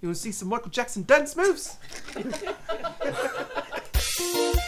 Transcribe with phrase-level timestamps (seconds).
[0.00, 1.76] You want to see some Michael Jackson dance moves?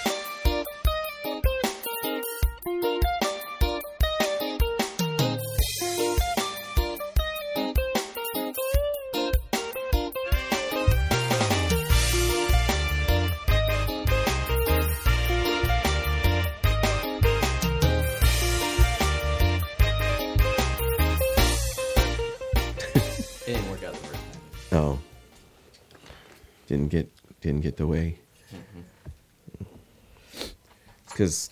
[31.22, 31.50] Because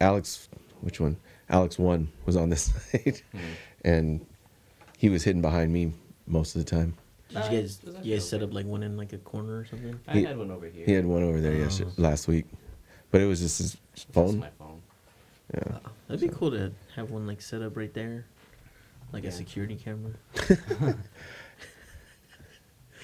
[0.00, 0.48] Alex,
[0.80, 1.16] which one?
[1.50, 3.20] Alex one was on this side,
[3.84, 4.24] and
[4.96, 5.92] he was hidden behind me
[6.28, 6.94] most of the time.
[7.30, 9.58] Did you guys, it you guys actually set up like one in like a corner
[9.58, 9.98] or something?
[10.06, 10.86] I He- had one over here.
[10.86, 12.00] He had one over there yesterday, oh.
[12.00, 12.44] last week,
[13.10, 14.38] but it was just his That's phone.
[14.38, 14.80] my phone.
[15.52, 15.78] Yeah.
[15.84, 18.24] Uh, that'd be cool to have one like set up right there,
[19.12, 20.12] like a security camera.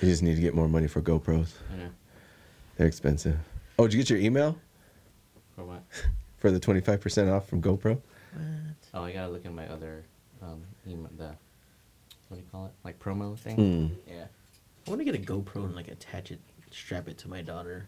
[0.00, 1.52] You just need to get more money for GoPros.
[1.72, 1.90] I know.
[2.76, 3.36] They're expensive.
[3.78, 4.58] Oh, did you get your email
[5.62, 5.82] For what?
[6.38, 7.96] for the twenty five percent off from GoPro?
[8.32, 8.42] What?
[8.94, 10.04] Oh, I gotta look at my other
[10.42, 11.08] um email.
[11.16, 11.26] The
[12.28, 12.72] what do you call it?
[12.84, 13.54] Like promo thing.
[13.56, 14.10] Hmm.
[14.12, 14.24] Yeah.
[14.86, 16.40] I want to get a GoPro and like attach it,
[16.72, 17.86] strap it to my daughter.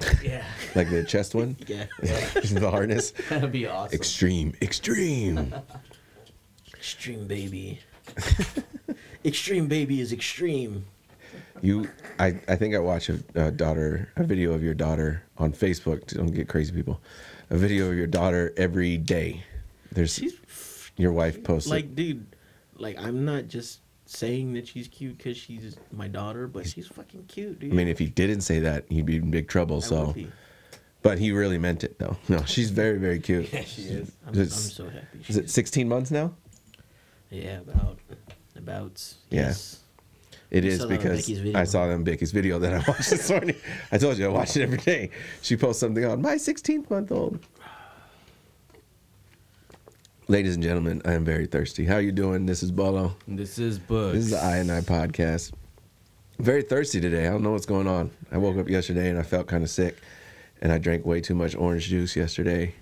[0.22, 0.44] Yeah.
[0.74, 1.84] Like the chest one, Yeah.
[2.02, 3.12] the harness.
[3.28, 3.94] That'd be awesome.
[3.94, 5.54] Extreme, extreme.
[6.74, 7.80] Extreme baby.
[9.24, 10.86] extreme baby is extreme.
[11.62, 15.52] You, I, I think I watched a, a daughter, a video of your daughter on
[15.52, 16.06] Facebook.
[16.08, 17.00] Don't get crazy, people.
[17.50, 19.42] A video of your daughter every day.
[19.92, 20.34] There's She's
[20.96, 21.70] your wife posted.
[21.70, 22.26] like, dude,
[22.76, 27.24] like I'm not just saying that she's cute because she's my daughter, but she's fucking
[27.26, 27.72] cute, dude.
[27.72, 29.76] I mean, if he didn't say that, he'd be in big trouble.
[29.76, 30.14] I So,
[31.02, 32.16] but he really meant it, though.
[32.28, 33.50] No, she's very, very cute.
[33.52, 34.12] Yeah, she is.
[34.26, 35.20] I'm, I'm so happy.
[35.28, 36.34] Is it she's- 16 months now?
[37.30, 37.98] Yeah, about,
[38.56, 39.14] about.
[39.30, 39.54] Yeah.
[40.54, 42.78] It You is saw that on because I saw that on Becky's video that I
[42.88, 43.56] watched this morning.
[43.90, 45.10] I told you I watch it every day.
[45.42, 47.40] She posts something on my 16th month old.
[50.28, 51.84] Ladies and gentlemen, I am very thirsty.
[51.84, 52.46] How are you doing?
[52.46, 53.16] This is Bolo.
[53.26, 54.14] This is Books.
[54.14, 55.52] This is the I and I podcast.
[56.38, 57.26] Very thirsty today.
[57.26, 58.12] I don't know what's going on.
[58.30, 59.98] I woke up yesterday and I felt kind of sick,
[60.62, 62.76] and I drank way too much orange juice yesterday.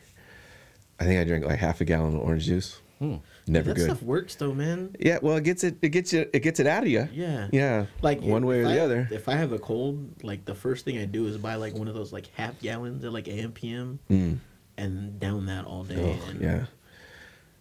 [1.01, 2.81] I think I drank like half a gallon of orange juice.
[2.99, 3.17] Hmm.
[3.47, 3.85] Never that good.
[3.87, 4.95] stuff works though, man.
[5.01, 5.77] Yeah, well, it gets it.
[5.83, 6.29] It gets you.
[6.33, 7.09] It gets it out of you.
[7.13, 7.49] Yeah.
[7.53, 7.87] Yeah.
[8.01, 9.09] Like one way or if the other.
[9.11, 11.89] If I have a cold, like the first thing I do is buy like one
[11.89, 14.39] of those like half gallons at like AM PM Mm.
[14.79, 15.97] and down that all day.
[16.21, 16.67] Oh, and yeah.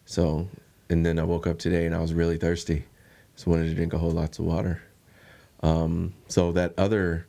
[0.05, 0.47] So,
[0.89, 2.85] and then I woke up today and I was really thirsty.
[3.35, 4.81] So wanted to drink a whole lots of water.
[5.63, 7.25] Um, so that other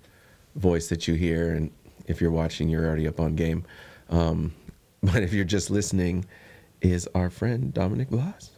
[0.57, 1.71] voice that you hear, and
[2.07, 3.65] if you're watching, you're already up on game.
[4.11, 4.53] Um,
[5.03, 6.25] but if you're just listening,
[6.83, 8.51] is our friend Dominic Blas.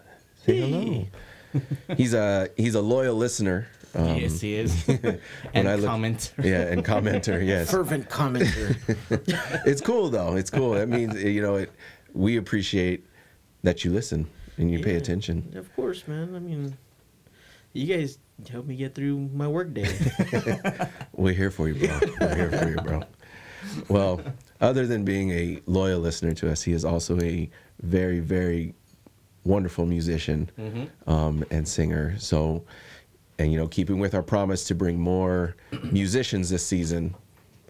[0.45, 1.07] Say hello.
[1.97, 3.69] he's a he's a loyal listener.
[3.95, 4.89] Um, yes, he is.
[5.55, 6.33] and I look- comment.
[6.43, 7.45] yeah, and commenter.
[7.47, 8.77] Yes, Fervent commenter.
[9.65, 10.35] it's cool though.
[10.35, 10.73] It's cool.
[10.73, 11.73] That means you know it.
[12.13, 13.07] We appreciate
[13.63, 15.53] that you listen and you pay attention.
[15.57, 16.35] of course, man.
[16.35, 16.77] I mean,
[17.73, 18.19] you guys
[18.51, 19.87] help me get through my workday.
[21.13, 22.01] We're here for you, bro.
[22.21, 23.03] We're here for you, bro.
[23.89, 24.21] Well,
[24.61, 27.49] other than being a loyal listener to us, he is also a
[27.83, 28.75] very, very
[29.45, 30.51] wonderful musician
[31.07, 32.15] um, and singer.
[32.19, 32.65] So,
[33.39, 37.15] and you know, keeping with our promise to bring more musicians this season.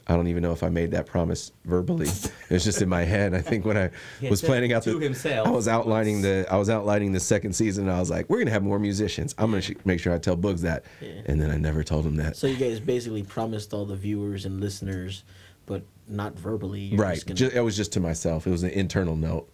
[0.07, 2.09] I don't even know if I made that promise verbally.
[2.51, 3.33] It's just in my head.
[3.35, 3.91] I think when I
[4.29, 7.55] was planning out to the, himself I was outlining the, I was outlining the second
[7.55, 7.89] season.
[7.89, 9.35] And I was like, we're gonna have more musicians.
[9.39, 11.23] I'm gonna sh- make sure I tell Bugs that, Yeah.
[11.25, 12.37] and then I never told him that.
[12.37, 15.25] so you guys basically promised all the viewers and listeners,
[15.65, 16.81] but not verbally.
[16.83, 17.15] You're right.
[17.15, 18.47] just gonna- Ju- it was just to myself.
[18.47, 19.51] It was an internal note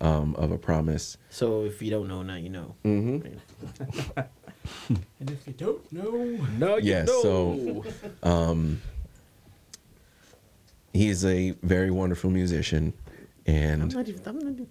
[0.00, 1.16] um, of a promise.
[1.30, 2.74] so if you don't know, now you know.
[2.84, 4.18] Mm-hmm.
[5.20, 6.10] and if you don't know,
[6.58, 7.84] No, you Yes, know.
[8.22, 8.66] so-
[10.92, 12.94] He's a very wonderful musician,
[13.46, 14.22] I'm and not even.
[14.24, 14.66] I'm, not, even-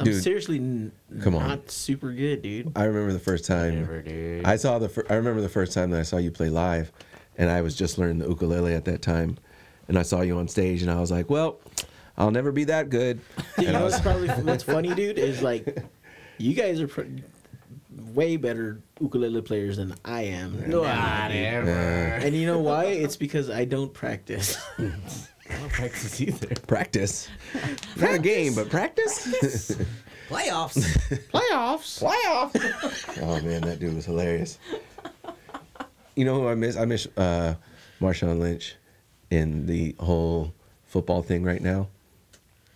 [0.00, 1.46] I'm Dude, seriously n- come on.
[1.48, 2.72] not super good, dude.
[2.74, 4.44] I remember the first time Never, dude.
[4.46, 4.88] I saw the.
[4.88, 6.92] Fir- I remember the first time that I saw you play live,
[7.36, 9.36] and I was just learning the ukulele at that time,
[9.86, 11.58] and I saw you on stage, and I was like, "Well,
[12.18, 13.20] I'll never be that good."
[13.58, 15.82] You know what's probably what's funny, dude, is like
[16.38, 17.04] you guys are pr-
[18.12, 20.52] way better ukulele players than I am.
[20.70, 21.70] Whatever.
[21.70, 22.84] And you know why?
[22.84, 24.58] It's because I don't practice.
[24.78, 26.54] I don't practice either.
[26.66, 27.28] practice,
[27.96, 29.26] not a game, but practice.
[30.28, 30.82] Playoffs.
[31.32, 32.02] Playoffs.
[32.02, 33.22] Playoff.
[33.22, 34.58] oh man, that dude was hilarious.
[36.16, 36.76] You know who I miss?
[36.76, 37.54] I miss uh,
[38.00, 38.74] Marshawn Lynch
[39.30, 40.52] in the whole
[40.86, 41.88] football thing right now.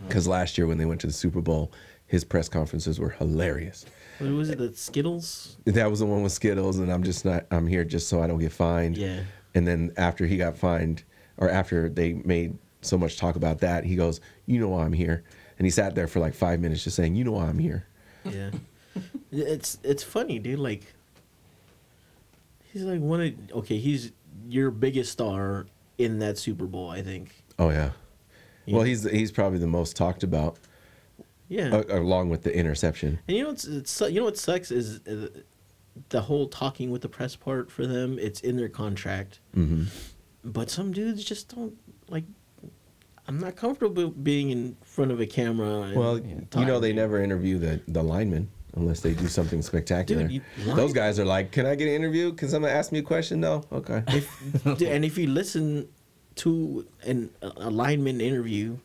[0.07, 1.73] Because last year when they went to the Super Bowl,
[2.07, 3.85] his press conferences were hilarious.
[4.19, 4.59] What was it?
[4.59, 5.57] The Skittles?
[5.65, 7.47] That was the one with Skittles, and I'm just not.
[7.51, 8.97] I'm here just so I don't get fined.
[8.97, 9.21] Yeah.
[9.55, 11.05] And then after he got fined,
[11.39, 14.93] or after they made so much talk about that, he goes, "You know why I'm
[14.93, 15.25] here,"
[15.59, 17.87] and he sat there for like five minutes just saying, "You know why I'm here."
[18.25, 18.51] Yeah.
[19.33, 20.59] it's it's funny, dude.
[20.59, 20.83] Like
[22.73, 24.13] he's like one of okay, he's
[24.49, 25.67] your biggest star
[25.99, 27.45] in that Super Bowl, I think.
[27.59, 27.91] Oh yeah.
[28.73, 30.59] Well, he's he's probably the most talked about,
[31.49, 31.77] Yeah.
[31.77, 33.19] uh, along with the interception.
[33.29, 35.29] And you know what's it's you know what sucks is uh,
[36.09, 38.19] the whole talking with the press part for them.
[38.19, 39.85] It's in their contract, hmm
[40.43, 41.75] but some dudes just don't
[42.09, 42.25] like.
[43.29, 45.83] I'm not comfortable being in front of a camera.
[45.83, 46.97] And Well, you know they talking.
[46.97, 50.23] never interview the the linemen unless they do something spectacular.
[50.23, 52.33] Dude, you- Those guys are like, "Can I get an interview?
[52.33, 54.03] Can someone ask me a question?" No, okay.
[54.09, 55.89] If, and if you listen
[56.45, 58.77] to an a lineman interview,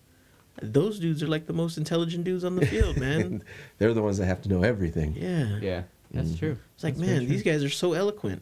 [0.61, 3.43] those dudes are like the most intelligent dudes on the field, man.
[3.77, 5.15] They're the ones that have to know everything.
[5.15, 5.59] yeah.
[5.61, 6.57] Yeah, that's true.
[6.75, 8.41] It's like, That's man, these guys are so eloquent,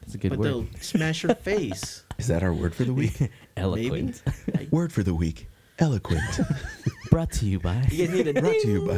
[0.00, 0.46] That's a good but word.
[0.48, 2.04] they'll smash your face.
[2.18, 3.30] Is that our word for the week?
[3.56, 4.22] Eloquent.
[4.54, 5.48] Like, word for the week.
[5.78, 6.40] Eloquent.
[7.10, 7.86] Brought to you by.
[7.90, 8.94] you need a Brought to you by.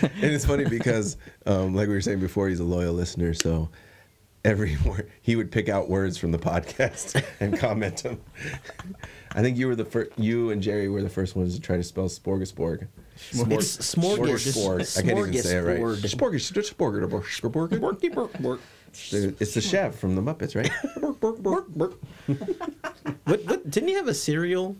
[0.00, 3.34] and it's funny because, um, like we were saying before, he's a loyal listener.
[3.34, 3.68] So
[4.44, 8.20] every word he would pick out words from the podcast and comment them.
[9.32, 10.10] I think you were the first.
[10.18, 12.88] You and Jerry were the first ones to try to spell Sporgasporg.
[13.30, 14.98] It's smorgasbord.
[14.98, 15.78] I can't even say it right.
[15.78, 16.74] Smorgasbord.
[16.74, 17.78] Sporgasporg.
[17.78, 18.60] Sporgasporg.
[19.40, 20.72] It's the chef from the Muppets, right?
[21.20, 21.38] What,
[23.46, 23.70] what?
[23.70, 24.76] Didn't he have a cereal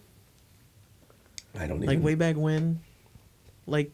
[1.58, 1.88] I don't even.
[1.88, 2.80] like way back when?
[3.66, 3.92] Like,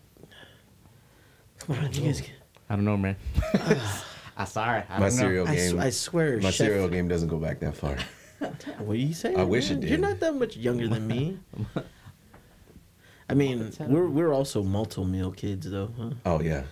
[1.59, 2.05] come on, you oh.
[2.07, 2.23] guys.
[2.71, 3.17] I don't know, man.
[3.55, 4.05] Ah.
[4.37, 4.83] I'm sorry.
[4.89, 5.23] I my don't know.
[5.23, 5.81] cereal I, sw- game.
[5.81, 7.97] I swear, my chef, cereal game doesn't go back that far.
[8.39, 9.39] What are you saying?
[9.41, 9.89] I wish it did.
[9.89, 11.39] You're not that much younger than me.
[13.31, 15.91] I mean, we're we're also Malt-O-Meal kids, though.
[15.99, 16.11] Huh?
[16.27, 16.65] Oh yeah,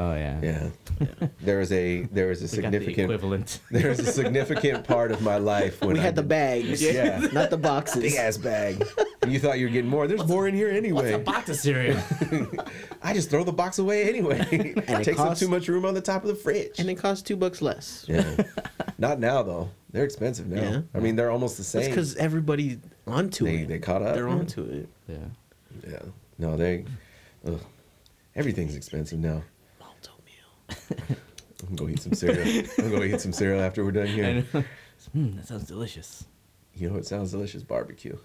[0.00, 0.40] Oh yeah.
[0.40, 1.28] yeah.
[1.40, 3.58] There is a there is a We significant equivalent.
[3.72, 7.18] there is a significant part of my life when we I had the bags, Yeah.
[7.32, 8.02] not the boxes.
[8.02, 8.86] big ass bag.
[9.22, 10.06] And you thought you were getting more.
[10.06, 11.14] There's more in here anyway.
[11.14, 11.98] A box of cereal.
[13.02, 14.46] I just throw the box away anyway.
[14.52, 16.78] it Takes up too much room on the top of the fridge.
[16.78, 18.04] and it costs two bucks less.
[18.08, 18.36] yeah.
[18.98, 19.68] Not now though.
[19.90, 20.62] They're expensive now.
[20.62, 20.80] Yeah.
[20.94, 21.90] I mean, they're almost the That's same.
[21.90, 23.68] because everybody's onto they it.
[23.68, 24.14] they caught up.
[24.14, 24.88] They're onto it.
[25.08, 25.16] yeah.
[25.90, 26.02] Yeah.
[26.38, 26.84] No, they.
[27.46, 27.58] Ugh.
[28.36, 29.42] Everything's expensive now.
[30.68, 31.18] Multi meal.
[31.60, 32.64] I'm gonna go eat some cereal.
[32.78, 34.44] I'm gonna go eat some cereal after we're done here.
[34.52, 34.64] know.
[35.12, 36.24] Hmm, that sounds delicious.
[36.74, 37.62] You know what sounds delicious?
[37.62, 38.16] Barbecue.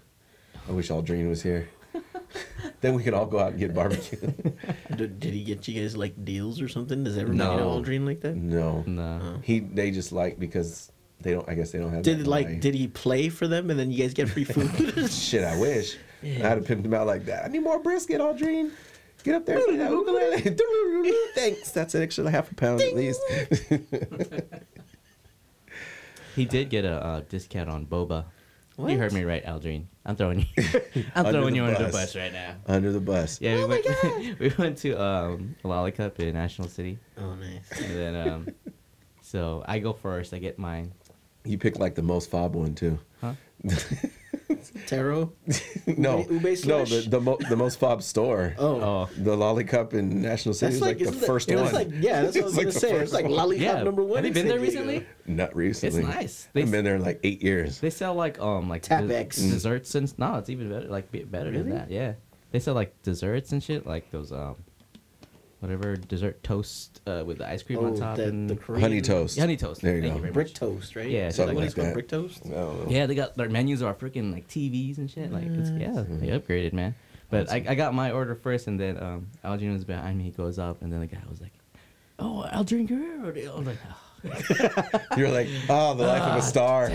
[0.68, 1.68] I wish Aldrine was here.
[2.80, 4.18] then we could all go out and get barbecue.
[4.96, 7.04] Did, did he get you guys like deals or something?
[7.04, 7.56] Does everybody No.
[7.58, 8.34] know Aldrine like that?
[8.36, 8.82] no.
[8.86, 9.38] No.
[9.42, 11.48] He they just like because they don't.
[11.48, 12.02] I guess they don't have.
[12.02, 12.54] Did that it like eye.
[12.56, 15.10] did he play for them and then you guys get free food?
[15.10, 15.96] Shit, I wish.
[16.22, 17.44] I'd have pimped him out like that.
[17.44, 18.70] I need more brisket, Aldrine.
[19.24, 19.60] Get up there.
[19.64, 20.40] play that ukulele.
[21.34, 21.70] Thanks.
[21.72, 23.20] That's an extra half a pound at least.
[26.34, 28.24] He did get a uh, discount on boba.
[28.74, 28.90] What?
[28.90, 29.86] You heard me right, Aldrine.
[30.04, 30.46] I'm throwing you.
[31.14, 31.92] I'm Under throwing the you under the bus.
[31.92, 32.56] bus right now.
[32.66, 33.40] Under the bus.
[33.40, 34.38] Yeah, we went.
[34.40, 37.80] we went to um, Lollipop in National City, oh nice.
[37.80, 38.48] and then um,
[39.22, 40.34] so I go first.
[40.34, 40.92] I get mine.
[41.44, 42.98] You picked like the most fob one too.
[43.20, 43.34] Huh?
[44.86, 45.32] Taro?
[45.86, 48.54] no, Ube- ube no, the the, mo- the most fob store.
[48.58, 48.80] Oh.
[48.80, 51.72] Oh, The Lollipop in National City That's was like, like, the isn't first that, one.
[51.72, 52.90] Like yeah, that's what I was It's like gonna the say.
[52.90, 53.32] It's first like one.
[53.34, 53.82] lollipop yeah.
[53.82, 54.16] number one.
[54.16, 54.82] Have you in been there Diego.
[54.82, 55.06] recently?
[55.26, 56.00] Not recently.
[56.00, 56.46] It's nice.
[56.48, 57.80] I've They, been there in like eight years.
[57.80, 59.36] they sell like um like Tapex.
[59.38, 60.88] des- desserts and no, it's even better.
[60.88, 61.62] Like be- better Really?
[61.64, 61.90] than that.
[61.90, 62.14] Yeah,
[62.50, 63.86] they sell like desserts and shit.
[63.86, 64.56] Like those um
[65.64, 68.82] whatever dessert toast uh, with the ice cream on Oh, top the, and the Korean
[68.82, 69.38] Honey toast.
[69.38, 69.80] honey toast.
[69.80, 70.20] There you Thank go.
[70.20, 70.54] very brick much.
[70.54, 71.08] toast, right?
[71.08, 71.86] Yeah, Is something that what like it's called?
[71.88, 71.94] that.
[71.94, 72.42] Brick toast.
[72.44, 72.86] I don't know.
[72.90, 75.32] Yeah, they got their menus are freaking like TVs and shit.
[75.32, 76.94] Like it's yeah, they upgraded, man.
[77.30, 80.24] But I, I got my order first, and then um, Aldrine was behind me.
[80.24, 81.52] He goes up, and then the guy was like,
[82.18, 84.00] "Oh, Aldrine Guerrero." I was like, oh.
[85.18, 86.88] You're like, oh, the life of a star.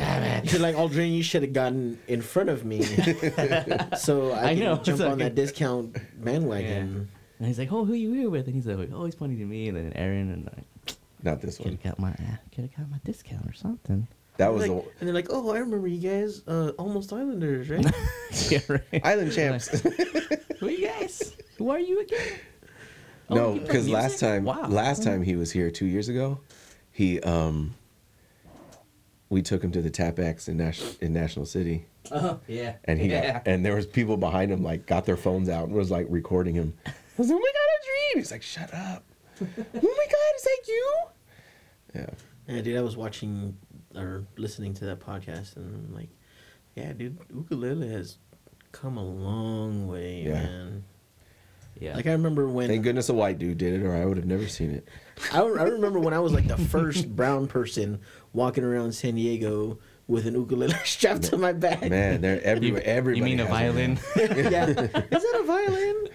[0.45, 2.81] You're like Aldrine, you should have gotten in front of me,
[3.97, 7.09] so I, I can know, jump it's on like- that discount bandwagon.
[7.39, 9.45] And he's like, "Oh, who you here with?" And he's like, "Oh, he's pointing to
[9.45, 11.73] me." And then Aaron and like, Not this could one.
[11.75, 12.11] have got my
[12.53, 14.07] could have got my discount or something.
[14.37, 17.85] That was Like- and they're like, "Oh, I remember you guys, uh, almost Islanders, right?"
[18.49, 19.01] yeah, right.
[19.05, 19.67] Island Champs.
[20.59, 21.35] Who are you guys?
[21.57, 22.27] Who are you again?
[23.29, 24.67] Oh, no, you play because last time, Wow.
[24.67, 26.39] last time he was here two years ago,
[26.91, 27.73] he um,
[29.29, 32.75] we took him to the Tap X in National in National City, Oh, yeah.
[32.85, 33.33] and he yeah.
[33.33, 36.07] got, and there was people behind him like got their phones out and was like
[36.09, 36.73] recording him.
[37.19, 38.21] I was oh my god, a dream.
[38.21, 39.03] He's like, shut up.
[39.41, 40.95] oh my god, is that you?
[41.95, 42.09] Yeah.
[42.47, 43.57] Yeah, dude, I was watching
[43.93, 46.07] or listening to that podcast, and I'm like,
[46.77, 48.19] yeah, dude, ukulele has
[48.71, 50.33] come a long way, Yeah.
[50.43, 50.83] man.
[51.77, 51.95] Yeah.
[51.97, 54.25] Like I remember when Thank goodness a white dude did it, or I would have
[54.25, 54.87] never seen it.
[55.33, 57.99] I, I remember when I was like the first brown person
[58.31, 61.89] walking around San Diego with an ukulele strapped to my back.
[61.89, 62.81] Man, they're you, everywhere.
[62.85, 63.17] Everybody.
[63.31, 63.99] you mean a has one violin?
[64.15, 64.67] yeah.
[64.69, 66.07] Is that a violin?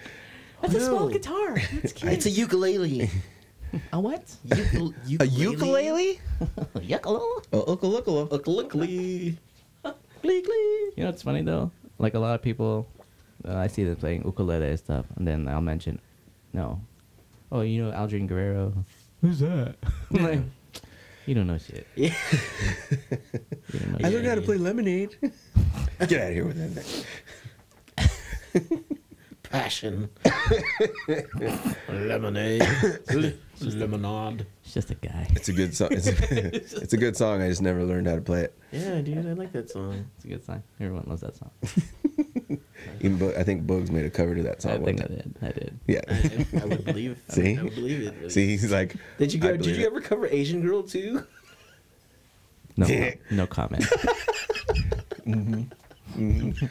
[0.71, 1.57] That's a small guitar.
[1.83, 2.11] It's cute.
[2.13, 3.09] It's a ukulele.
[3.93, 4.25] a what?
[4.47, 5.17] Ukul- now.
[5.19, 6.19] A ukulele?
[6.75, 7.43] Yuckaloo.
[7.53, 8.29] Oh, ukulele.
[8.31, 9.37] Ukulele.
[10.21, 10.91] Glee, glee.
[10.95, 11.71] You know what's funny though?
[11.99, 12.87] Like a lot of people,
[13.47, 15.99] uh, I see them playing ukulele and stuff, and then I'll mention,
[16.51, 16.81] no,
[17.51, 18.73] oh, you know Aldrine Guerrero.
[19.21, 19.75] Who's that?
[20.13, 20.39] I'm like,
[21.27, 21.85] you don't know shit.
[21.95, 22.13] Yeah.
[23.71, 24.13] You don't know I shit.
[24.13, 25.15] learned how to play lemonade.
[26.07, 28.65] Get out of here with that.
[29.59, 30.09] Passion.
[31.87, 32.61] Lemonade.
[33.61, 34.45] Lemonade.
[34.63, 35.27] It's just a guy.
[35.31, 35.87] It's a good song.
[35.91, 37.41] It's a, it's a good song.
[37.41, 38.53] I just never learned how to play it.
[38.73, 40.07] Yeah, dude, I like that song.
[40.17, 40.61] It's a good song.
[40.81, 41.51] Everyone loves that song.
[42.99, 44.73] Even Bo- I think Bugs made a cover to that song.
[44.73, 45.15] I one think I time.
[45.15, 45.35] did.
[45.41, 45.79] I did.
[45.87, 46.01] Yeah.
[46.09, 47.17] I, I would believe.
[47.29, 47.57] See?
[47.57, 48.31] I would believe it.
[48.33, 48.97] See, he's like.
[49.19, 49.55] Did you go?
[49.55, 49.87] Did you it.
[49.87, 51.23] ever cover Asian Girl too?
[52.75, 53.13] No, Yeah.
[53.31, 53.83] no comment.
[55.25, 55.61] Mm-hmm.
[56.17, 56.65] Mm-hmm.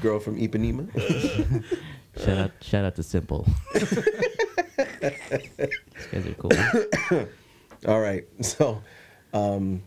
[0.00, 0.88] Girl from Ipanema.
[2.16, 3.46] shout out, shout out to Simple.
[3.74, 3.94] These
[6.12, 7.26] guys are cool.
[7.88, 8.24] All right.
[8.40, 8.82] So,
[9.32, 9.82] um,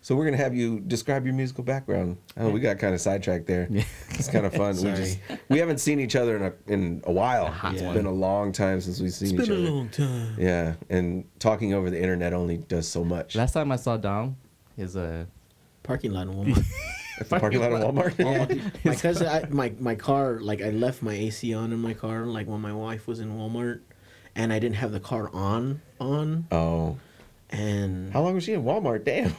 [0.00, 2.16] so we're gonna have you describe your musical background.
[2.36, 3.66] Oh, we got kind of sidetracked there.
[3.70, 3.84] Yeah.
[4.10, 4.74] It's kind of fun.
[4.76, 4.96] we Sorry.
[4.96, 5.18] just
[5.50, 7.46] we haven't seen each other in a in a while.
[7.50, 7.94] hot It's one.
[7.94, 9.52] been a long time since we've seen each other.
[9.52, 10.34] It's been a long time.
[10.38, 13.34] Yeah, and talking over the internet only does so much.
[13.36, 14.36] Last time I saw Dom,
[14.76, 15.26] his uh,
[15.82, 16.64] Parking lot in Walmart.
[17.20, 18.18] At the parking lot of Walmart.
[18.18, 18.72] Yeah, dude.
[18.84, 22.24] my cousin, I, my my car, like I left my AC on in my car,
[22.24, 23.80] like when my wife was in Walmart,
[24.34, 26.96] and I didn't have the car on on, Oh,
[27.50, 29.04] and how long was she in Walmart?
[29.04, 29.34] Damn.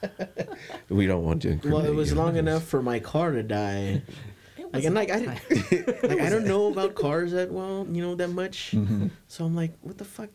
[0.90, 1.58] we don't want to.
[1.64, 2.16] well, it was you.
[2.16, 4.02] long enough for my car to die.
[4.72, 8.14] Like and like I didn't, like I don't know about cars that well, you know
[8.14, 8.72] that much.
[8.72, 9.08] Mm-hmm.
[9.26, 10.28] So I'm like, what the fuck?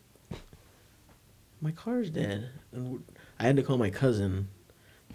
[1.60, 3.02] My car's dead, and
[3.38, 4.48] I had to call my cousin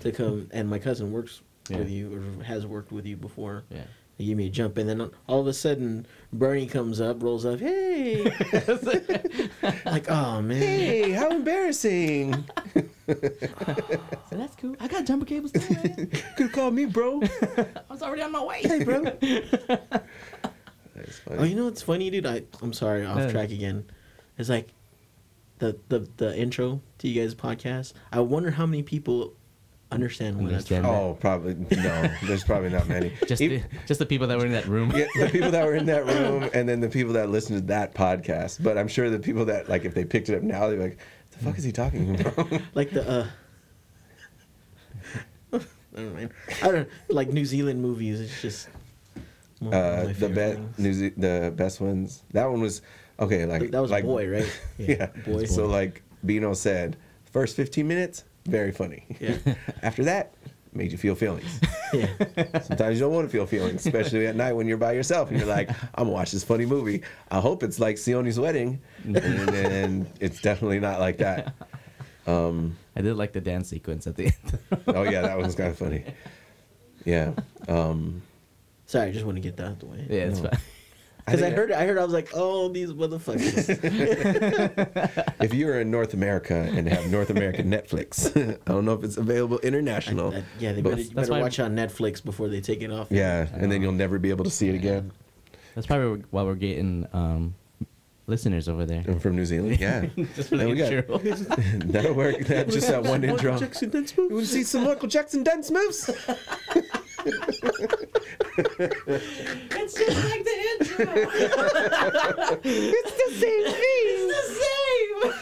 [0.02, 1.78] to come, and my cousin works Yeah.
[1.80, 3.64] with you or has worked with you before.
[3.70, 3.84] yeah.
[4.18, 7.44] They give me a jump, and then all of a sudden, Bernie comes up, rolls
[7.46, 8.24] up, hey,
[9.86, 12.46] like, oh man, Hey, how embarrassing!
[13.08, 14.76] So that's cool.
[14.80, 16.08] I got jumper cables too, man.
[16.38, 17.22] Could have called me, bro.
[17.22, 18.62] I was already on my way.
[18.62, 19.04] hey, bro.
[20.96, 22.26] That's Oh, you know what's funny, dude?
[22.26, 23.86] I I'm sorry, off track again.
[24.38, 24.70] It's like
[25.60, 27.94] the the the intro to you guys' podcast.
[28.12, 29.34] I wonder how many people
[29.92, 30.86] understand what that's Understand.
[30.86, 30.96] from.
[30.96, 32.12] Oh, probably no.
[32.24, 33.12] There's probably not many.
[33.28, 34.92] Just Even- the, just the people that were in that room.
[34.96, 37.66] yeah, the people that were in that room, and then the people that listened to
[37.68, 38.64] that podcast.
[38.64, 41.00] But I'm sure the people that like, if they picked it up now, they're like,
[41.32, 43.28] "The fuck is he talking about?" Like the uh.
[45.94, 46.32] Never mind.
[46.62, 46.86] I don't know.
[47.10, 48.22] like New Zealand movies.
[48.22, 48.70] It's just
[49.60, 50.80] one of Uh, my the best, things.
[50.80, 52.24] New Ze- the best ones.
[52.32, 52.82] That one was
[53.20, 53.46] okay.
[53.46, 54.60] Like that was like, boy, right?
[54.78, 55.08] Yeah.
[55.26, 55.46] boy.
[55.46, 56.96] So like Bino said,
[57.34, 59.06] first 15 minutes, very funny.
[59.20, 59.38] Yeah.
[59.84, 60.34] After that,
[60.74, 61.60] made you feel feelings.
[61.94, 62.08] yeah.
[62.62, 65.38] Sometimes you don't want to feel feelings, especially at night when you're by yourself and
[65.40, 67.02] you're like, I'm gonna watch this funny movie.
[67.30, 71.54] I hope it's like Sione's wedding, and then it's definitely not like that.
[72.28, 74.60] Um, I did like the dance sequence at the end.
[74.88, 76.06] oh yeah, that was kind of funny.
[77.04, 77.34] Yeah.
[77.68, 78.22] Um,
[78.86, 80.06] Sorry, I just want to get that out of the way.
[80.08, 80.50] yeah, it's No.
[80.50, 80.60] fine.
[81.26, 83.70] Because I, think heard, it, I heard, I was like, oh, these motherfuckers.
[85.44, 88.36] if you are in North America and have North American Netflix,
[88.68, 90.32] I don't know if it's available international.
[90.32, 92.82] That- yeah, they But- better, you better why- watch it on Netflix before they take
[92.82, 93.08] it off.
[93.10, 95.12] yeah, and then you'll never be able to see it again.
[95.76, 97.56] That's probably why we're getting um,
[98.32, 99.04] listeners over there.
[99.08, 99.80] I'm from New Zealand.
[99.80, 101.18] Yeah, Just for the we got- intro.
[101.86, 102.40] that'll work.
[102.48, 103.58] That, just that one intro.
[103.60, 106.10] Jackson, that's You want to see some Michael Jackson dance moves?
[108.50, 111.06] it's just like the intro.
[112.64, 114.08] it's the same thing.
[114.14, 114.44] It's the
[115.32, 115.34] same.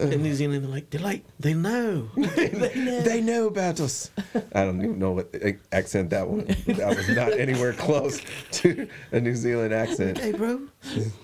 [0.00, 2.08] In New Zealand, they're like, they're like, they know.
[2.16, 4.10] They know about us.
[4.54, 5.34] I don't even know what
[5.72, 6.44] accent that one.
[6.66, 8.20] That was not anywhere close
[8.52, 10.18] to a New Zealand accent.
[10.18, 10.60] hey, bro,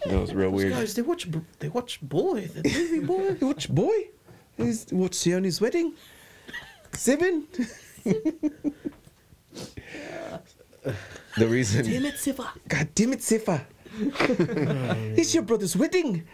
[0.07, 0.73] That was real those weird.
[0.73, 1.28] guys, they watch,
[1.61, 3.37] they watch Boy, the movie Boy.
[3.40, 4.09] You watch boy?
[4.59, 5.95] Is watch Sione's wedding?
[6.93, 7.47] Seven.
[8.04, 8.61] the
[11.49, 11.85] reason.
[11.85, 12.47] Damn it, Sefa.
[12.69, 13.64] God damn it, Sefa.
[15.16, 16.25] it's your brother's wedding.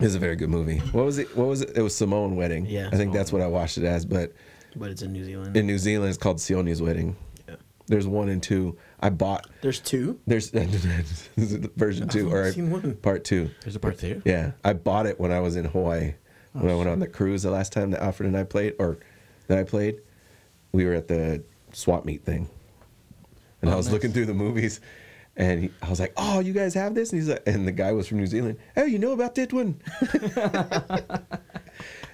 [0.00, 0.78] It's a very good movie.
[0.78, 1.36] What was it?
[1.36, 1.76] What was it?
[1.76, 2.66] It was Samoan Wedding.
[2.66, 3.14] Yeah, I think Samoan.
[3.16, 4.04] that's what I watched it as.
[4.06, 4.32] But
[4.76, 5.56] But it's in New Zealand.
[5.56, 7.16] in New Zealand, it's called Sione's Wedding.
[7.48, 7.56] yeah.
[7.86, 8.76] There's one and two.
[9.00, 9.46] I bought.
[9.60, 10.20] There's two.
[10.26, 10.50] There's
[11.36, 12.94] version two I've or seen one.
[12.96, 13.50] part two.
[13.62, 14.22] There's a part two.
[14.24, 16.14] Yeah, I bought it when I was in Hawaii.
[16.54, 18.74] Oh, when I went on the cruise the last time that Alfred and I played,
[18.78, 18.98] or
[19.48, 20.00] that I played,
[20.72, 22.48] we were at the swap meet thing,
[23.62, 23.94] and Oh, I was nice.
[23.94, 24.80] looking through the movies,
[25.38, 27.72] And he, I was like, "Oh, you guys have this?" And he's like, and the
[27.72, 28.58] guy was from New Zealand.
[28.76, 29.80] Oh, you know about that one?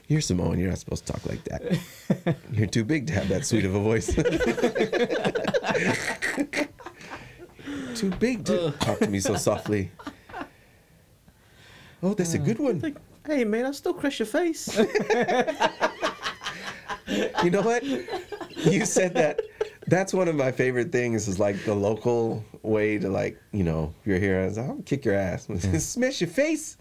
[0.09, 0.61] You're Samoan.
[0.61, 2.37] You're not supposed to talk like that.
[2.53, 4.15] You're too big to have that sweet of a voice.
[7.99, 9.91] too big to talk to me so softly.
[12.03, 12.81] Oh, that's a good one.
[12.81, 14.79] Like, hey man, I'll still crush your face.
[17.07, 17.85] You know what?
[17.85, 19.41] You said that.
[19.87, 23.95] That's one of my favorite things is like the local way to like, you know,
[24.01, 25.47] if you're here, I was like, I'll kick your ass.
[25.79, 26.77] Smash your face.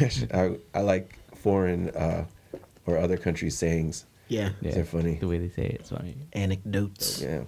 [0.32, 2.24] I, I like foreign uh,
[2.86, 4.06] or other countries' sayings.
[4.28, 4.50] yeah.
[4.60, 4.72] Yeah.
[4.72, 5.16] They're funny.
[5.16, 6.16] The way they say it, it's funny.
[6.32, 7.20] Anecdotes.
[7.20, 7.42] Yeah.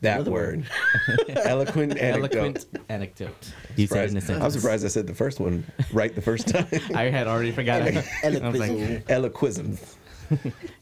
[0.00, 0.66] That Another word.
[1.28, 2.36] Eloquent anecdote.
[2.36, 3.52] Eloquent anecdote.
[3.74, 4.44] You said in a sentence.
[4.44, 6.68] I'm surprised I said the first one right the first time.
[6.94, 7.98] I had already forgotten.
[7.98, 9.02] I like, Eloquism.
[9.08, 9.78] Eloquism.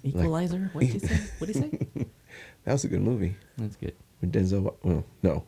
[0.02, 0.68] Equalizer?
[0.75, 1.20] What did you say?
[1.38, 2.06] What did he say?
[2.66, 3.35] That was a good movie.
[3.56, 3.94] That's good.
[4.20, 4.61] With Denzel.
[4.62, 5.44] Wa- Well, no.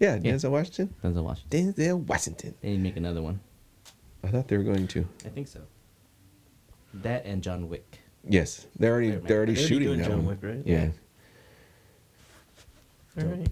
[0.00, 0.32] Yeah, Yeah.
[0.32, 0.92] Denzel Washington.
[1.04, 1.72] Denzel Washington.
[1.74, 2.54] Denzel Washington.
[2.60, 3.38] They need to make another one.
[4.24, 5.06] I thought they were going to.
[5.24, 5.60] I think so.
[6.94, 8.00] That and John Wick.
[8.28, 10.26] Yes, they're already They're they're already They're shooting doing that John one.
[10.26, 10.62] Wick, right?
[10.66, 10.88] Yeah.
[13.20, 13.48] All right.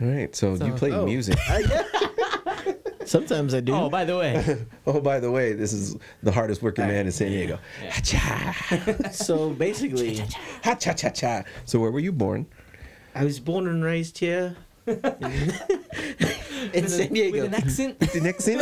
[0.00, 0.36] All right.
[0.36, 1.04] So, So- you play Oh.
[1.06, 1.38] music.
[1.48, 2.08] I, yeah.
[3.06, 3.74] Sometimes I do.
[3.74, 7.12] Oh, by the way, oh, by the way, this is the hardest working man in
[7.12, 7.58] San Diego.
[7.82, 8.52] Yeah.
[9.12, 10.18] So basically,
[10.64, 11.42] Ha cha cha cha.
[11.64, 12.46] So where were you born?
[13.14, 14.56] I was born and raised here
[14.86, 17.42] in San Diego.
[17.42, 17.98] with an accent.
[18.00, 18.60] The next thing.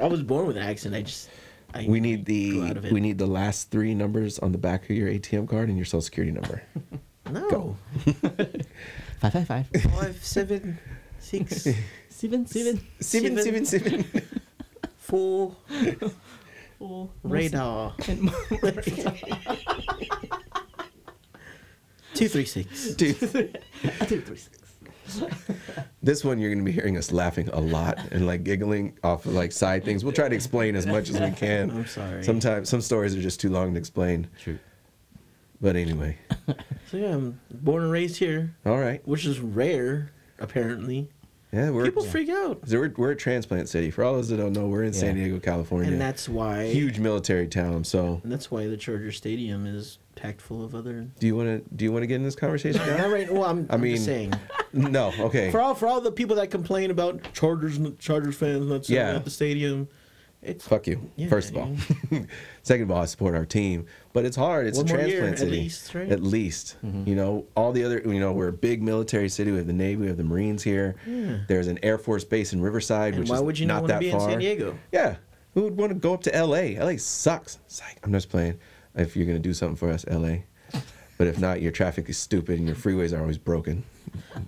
[0.00, 0.94] I was born with an accent.
[0.94, 1.30] I just.
[1.74, 2.92] I, We need the out of it.
[2.92, 5.84] we need the last three numbers on the back of your ATM card and your
[5.84, 6.62] social security number.
[7.30, 7.50] no.
[7.50, 7.76] Go.
[9.20, 9.66] Five five five.
[9.92, 10.78] Five, seven,
[11.18, 11.68] six,
[12.18, 12.80] Seven seven.
[12.98, 14.04] Seven seven seven.
[14.96, 15.54] four.
[16.76, 17.10] Four.
[17.22, 17.94] Radar.
[18.08, 18.28] And
[22.14, 22.94] Two, three, six.
[22.94, 23.16] Dude,
[24.08, 25.22] two three six.
[26.02, 29.34] this one you're gonna be hearing us laughing a lot and like giggling off of
[29.34, 30.02] like side things.
[30.02, 31.70] We'll try to explain as much as we can.
[31.70, 32.24] I'm sorry.
[32.24, 34.26] Sometimes some stories are just too long to explain.
[34.42, 34.58] True.
[35.60, 36.18] But anyway,
[36.90, 39.06] So yeah, I'm born and raised here, all right.
[39.06, 41.12] which is rare, apparently.
[41.52, 43.90] Yeah, we're People freak out, we're, we're a transplant city.
[43.90, 45.90] For all those that don't know, we're in San Diego, California.
[45.90, 46.66] and that's why.
[46.66, 47.84] huge military town.
[47.84, 51.08] So, And that's why the Charger Stadium is packed full of other.
[51.18, 52.86] do you want to do you want to get in this conversation?
[52.98, 53.32] Not right.
[53.32, 53.66] Well, I'm.
[53.70, 54.34] I I'm mean- just saying.
[54.74, 55.10] no.
[55.18, 55.50] Okay.
[55.50, 59.14] For all for all the people that complain about Chargers Chargers fans not Yeah.
[59.16, 59.88] at the stadium,
[60.42, 61.10] it's Fuck you.
[61.16, 61.74] Yeah, First of all,
[62.62, 64.66] second of all, I support our team, but it's hard.
[64.66, 65.50] It's One a more year, transplant at city.
[65.62, 66.12] least, right?
[66.12, 67.08] At least, mm-hmm.
[67.08, 68.00] you know, all the other.
[68.04, 69.50] You know, we're a big military city.
[69.50, 70.96] We have the Navy, we have the Marines here.
[71.06, 71.38] Yeah.
[71.48, 73.88] There's an Air Force base in Riverside, and which why is would you not not
[73.88, 74.20] that be far.
[74.20, 74.78] in San Diego?
[74.92, 75.16] Yeah.
[75.54, 76.80] Who would want to go up to LA?
[76.84, 77.58] LA sucks.
[77.66, 78.58] It's like, I'm just playing.
[78.94, 80.38] If you're going to do something for us, LA.
[81.16, 83.82] But if not, your traffic is stupid and your freeways are always broken.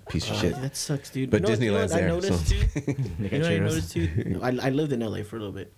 [0.09, 0.61] Piece of Oh, shit.
[0.61, 1.29] that sucks, dude.
[1.29, 2.95] But you know, Disneyland's you know there, I noticed so- too.
[3.19, 4.39] You know what I noticed too.
[4.41, 5.73] I, I lived in LA for a little bit,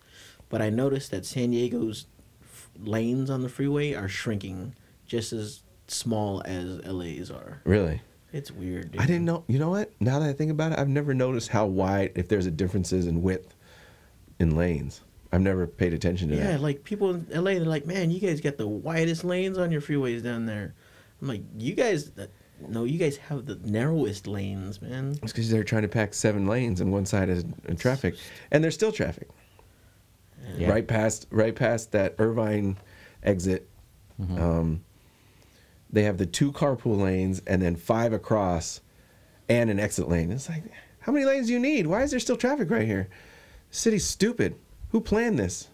[0.53, 2.05] but I noticed that San Diego's
[2.43, 4.75] f- lanes on the freeway are shrinking,
[5.07, 7.59] just as small as LA's are.
[7.63, 7.99] Really?
[8.31, 8.91] It's weird.
[8.91, 9.01] Dude.
[9.01, 9.43] I didn't know.
[9.47, 9.91] You know what?
[9.99, 13.07] Now that I think about it, I've never noticed how wide, if there's a differences
[13.07, 13.55] in width
[14.39, 15.01] in lanes.
[15.31, 16.51] I've never paid attention to Yeah, that.
[16.51, 19.71] Yeah, like people in LA, they're like, "Man, you guys got the widest lanes on
[19.71, 20.75] your freeways down there."
[21.19, 22.27] I'm like, "You guys, uh,
[22.69, 26.45] no, you guys have the narrowest lanes, man." It's because they're trying to pack seven
[26.45, 28.13] lanes and one side is in traffic,
[28.51, 29.27] and there's still traffic.
[30.57, 30.69] Yeah.
[30.69, 32.77] Right past, right past that Irvine
[33.23, 33.69] exit.
[34.21, 34.41] Mm-hmm.
[34.41, 34.83] Um,
[35.89, 38.81] they have the two carpool lanes and then five across,
[39.49, 40.31] and an exit lane.
[40.31, 40.63] It's like,
[40.99, 41.87] how many lanes do you need?
[41.87, 43.09] Why is there still traffic right here?
[43.73, 44.55] city's stupid.
[44.91, 45.67] Who planned this?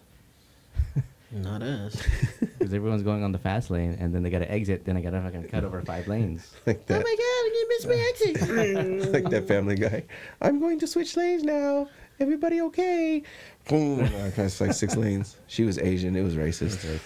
[1.30, 2.02] Not us.
[2.60, 4.84] Because everyone's going on the fast lane, and then they got to exit.
[4.84, 6.52] Then I got to fucking cut over five lanes.
[6.66, 7.00] Like that.
[7.00, 9.12] oh my god, you missed my exit.
[9.14, 10.04] like that family guy.
[10.42, 11.88] I'm going to switch lanes now.
[12.24, 13.22] Everybody okay?
[13.66, 14.00] Boom.
[14.36, 15.38] It's like six lanes.
[15.46, 16.14] She was Asian.
[16.16, 17.00] It was racist.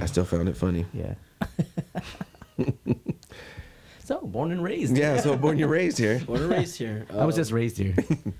[0.00, 0.86] I still found it funny.
[0.94, 1.14] Yeah.
[4.04, 4.96] so born and raised.
[4.96, 6.20] Yeah, so born and raised here.
[6.20, 7.06] Born and raised here.
[7.12, 7.96] I was just raised here.
[7.96, 8.32] Me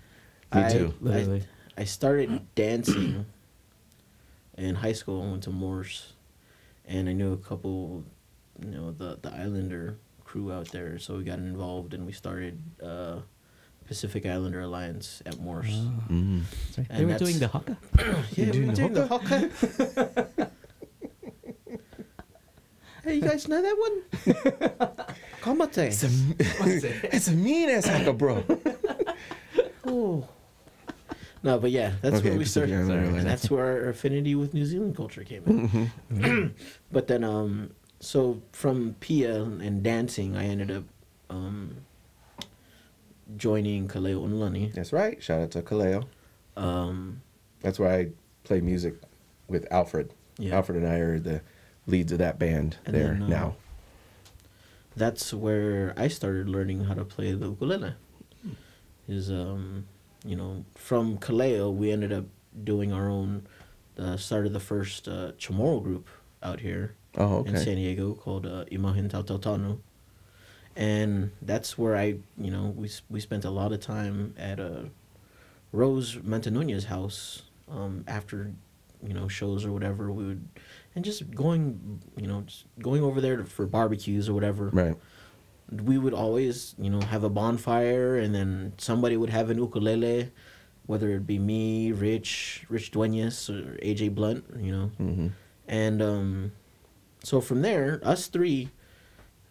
[0.53, 0.95] I- too.
[1.01, 1.43] Literally.
[1.77, 3.27] I, I started dancing
[4.57, 5.25] in high school.
[5.27, 6.13] I went to Morse,
[6.87, 8.05] and I knew a couple,
[8.65, 11.01] you know, the the Islander crew out there.
[11.01, 13.17] So we got involved, and we started uh,
[13.87, 15.69] Pacific Islander Alliance at Morse.
[16.11, 16.43] Mm.
[16.73, 16.87] Sorry.
[16.91, 17.77] They were doing the haka.
[18.35, 20.51] yeah, doing we were the doing the haka.
[23.05, 24.03] hey, you guys know that one?
[25.43, 25.79] Kamate.
[25.79, 26.11] It's a,
[27.15, 28.45] it's a mean ass haka, bro.
[29.87, 30.29] Oh.
[31.43, 32.75] No, but yeah, that's Okay, where we started.
[32.75, 36.55] Islander And that's where our affinity with New Zealand culture came in.
[36.91, 37.71] but then, um,
[38.01, 40.83] so from Pia and dancing, I ended up
[41.31, 41.77] um,
[43.37, 44.73] joining Kaleo Unlani.
[44.73, 45.23] That's right.
[45.23, 46.05] Shout out to Kaleo.
[46.57, 47.23] Um,
[47.61, 48.09] That's where I
[48.45, 48.95] play music
[49.49, 50.13] with Alfred.
[50.39, 50.57] Yeah.
[50.57, 51.41] Alfred and I are the
[51.87, 53.57] leads of that band And there then, uh, now.
[54.97, 57.95] that's where I started learning how to play the ukulele.
[59.09, 59.87] Is um,
[60.25, 62.25] you know, from Kaleo, we ended up
[62.65, 63.47] doing our own.
[63.99, 66.07] Uh, started the first uh, Chamorro group
[66.43, 67.57] out here Oh, in.
[67.57, 69.79] San Diego called uh, Imagen Tautotano.
[70.77, 74.83] And that's where I, you know, we we spent a lot of time at uh,
[75.73, 78.53] Rose Montanunia's house um, after,
[79.07, 80.13] you know, shows or whatever.
[80.13, 80.49] We would,
[80.95, 84.69] and just going, you know, just going over there to, for barbecues or whatever.
[84.69, 84.97] Right.
[85.71, 90.31] We would always, you know, have a bonfire, and then somebody would have an ukulele,
[90.87, 94.91] whether it be me, Rich, Rich Duenas, or AJ Blunt, you know.
[95.01, 95.29] mm-hmm.
[95.67, 96.53] And um,
[97.25, 98.71] so from there, us three,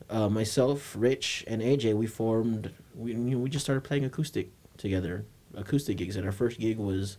[0.10, 2.72] uh, myself, Rich, and AJ, we formed.
[2.96, 6.16] We you know, we just started playing acoustic together, acoustic gigs.
[6.16, 7.18] And our first gig was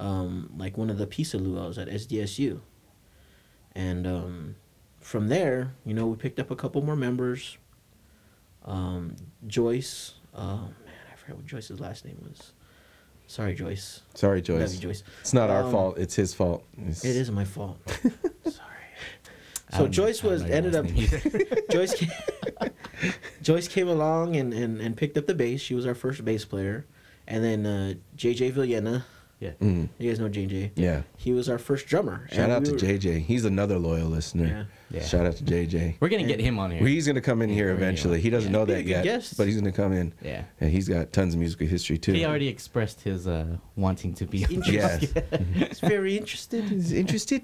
[0.00, 2.60] um, like one of the pizza luau's at SDSU.
[3.74, 4.56] And um,
[5.00, 7.56] from there, you know, we picked up a couple more members.
[8.64, 9.16] Um,
[9.46, 12.52] Joyce, oh man, I forgot what Joyce's last name was.
[13.26, 14.02] Sorry, Joyce.
[14.14, 14.74] Sorry, Love Joyce.
[14.74, 15.02] you, Joyce.
[15.22, 15.98] It's not our Um, fault.
[15.98, 16.64] It's his fault.
[16.78, 17.78] It's- It is my fault.
[18.46, 18.71] Sorry.
[19.72, 20.86] I So Joyce I was ended up.
[21.70, 22.10] Joyce came,
[23.42, 25.60] Joyce came along and, and, and picked up the bass.
[25.60, 26.86] She was our first bass player.
[27.26, 29.04] And then uh, JJ Villena,
[29.38, 29.52] yeah.
[29.60, 30.72] Mm, you guys know JJ.
[30.76, 31.02] yeah.
[31.16, 32.28] He was our first drummer.
[32.32, 33.24] Shout out we to were- JJ.
[33.24, 34.68] He's another loyal listener.
[34.90, 35.02] Yeah.
[35.02, 35.96] Shout out to JJ.
[36.00, 36.80] We're gonna And- get him on here.
[36.80, 38.20] Well, he's gonna come in here Yeah, we're eventually.
[38.20, 38.58] He doesn't yeah.
[38.58, 39.36] know that yet, guest.
[39.36, 40.12] but he's gonna come in.
[40.20, 40.44] yeah.
[40.60, 42.12] And he's got tons of musical history too.
[42.12, 44.44] He already expressed his uh wanting to be.
[44.44, 45.22] on Interesting.
[45.54, 45.68] Yes.
[45.68, 46.64] He's very interested.
[46.64, 47.42] He's interested.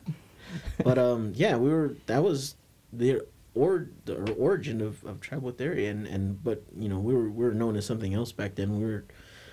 [0.83, 1.95] But um, yeah, we were.
[2.07, 2.55] That was
[2.93, 3.23] the
[3.55, 7.45] or the origin of, of tribal theory, and, and but you know we were we
[7.45, 8.79] were known as something else back then.
[8.79, 9.05] We were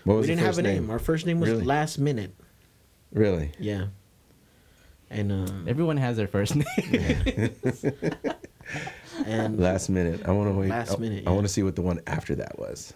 [0.04, 0.84] What we didn't have a name.
[0.84, 0.90] name?
[0.92, 1.64] Our first name was Really?
[1.64, 2.36] Last Minute.
[3.12, 3.52] Really?
[3.60, 3.88] Yeah.
[5.10, 6.66] And um, Everyone has their first name.
[9.26, 10.22] and Last minute.
[10.26, 10.70] I want to wait.
[10.70, 11.36] Last I- minute, I, yeah.
[11.36, 12.94] want to see what the one after that was.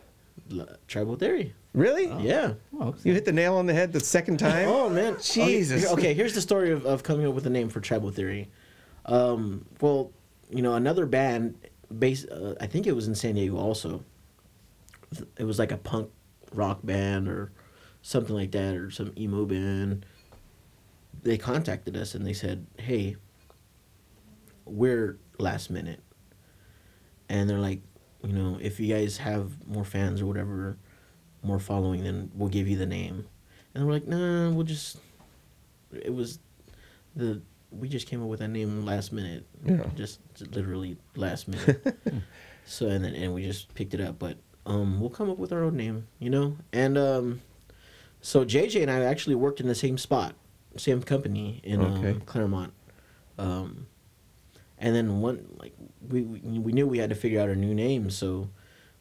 [0.51, 1.53] L- tribal theory.
[1.73, 2.07] Really?
[2.25, 2.53] Yeah.
[2.79, 4.67] Oh, You hit the nail on the head the second time.
[4.67, 5.83] Oh man, Jesus.
[5.85, 8.49] Okay, okay, here's the story of, of coming up with a name for tribal theory.
[9.05, 10.11] Um, well,
[10.49, 11.55] you know, another band
[11.97, 12.27] based.
[12.29, 14.03] Uh, I think it was in San Diego also.
[15.37, 16.09] It was like a punk
[16.53, 17.51] rock band or
[18.01, 20.05] something like that, or some emo band.
[21.21, 23.15] They contacted us and they said, "Hey,
[24.65, 26.01] we're last minute,"
[27.27, 27.81] and they're like,
[28.23, 30.77] you know, if you guys have more fans or whatever,
[31.43, 33.25] more following, then we'll give you the name.
[33.73, 34.97] And we're like, nah, we'll just.
[35.93, 36.39] It was,
[37.15, 39.45] the we just came up with that name last minute.
[39.65, 39.83] Yeah.
[39.95, 40.19] Just
[40.55, 41.97] literally last minute.
[42.65, 45.51] so and then and we just picked it up, but um, we'll come up with
[45.53, 46.57] our own name, you know.
[46.73, 47.41] And um,
[48.21, 50.33] so JJ and I actually worked in the same spot,
[50.77, 52.11] same company in Okay.
[52.11, 52.73] um, Claremont.
[53.37, 53.87] Um,
[54.77, 55.73] and then one like
[56.07, 58.49] we, we we knew we had to figure out a new name, so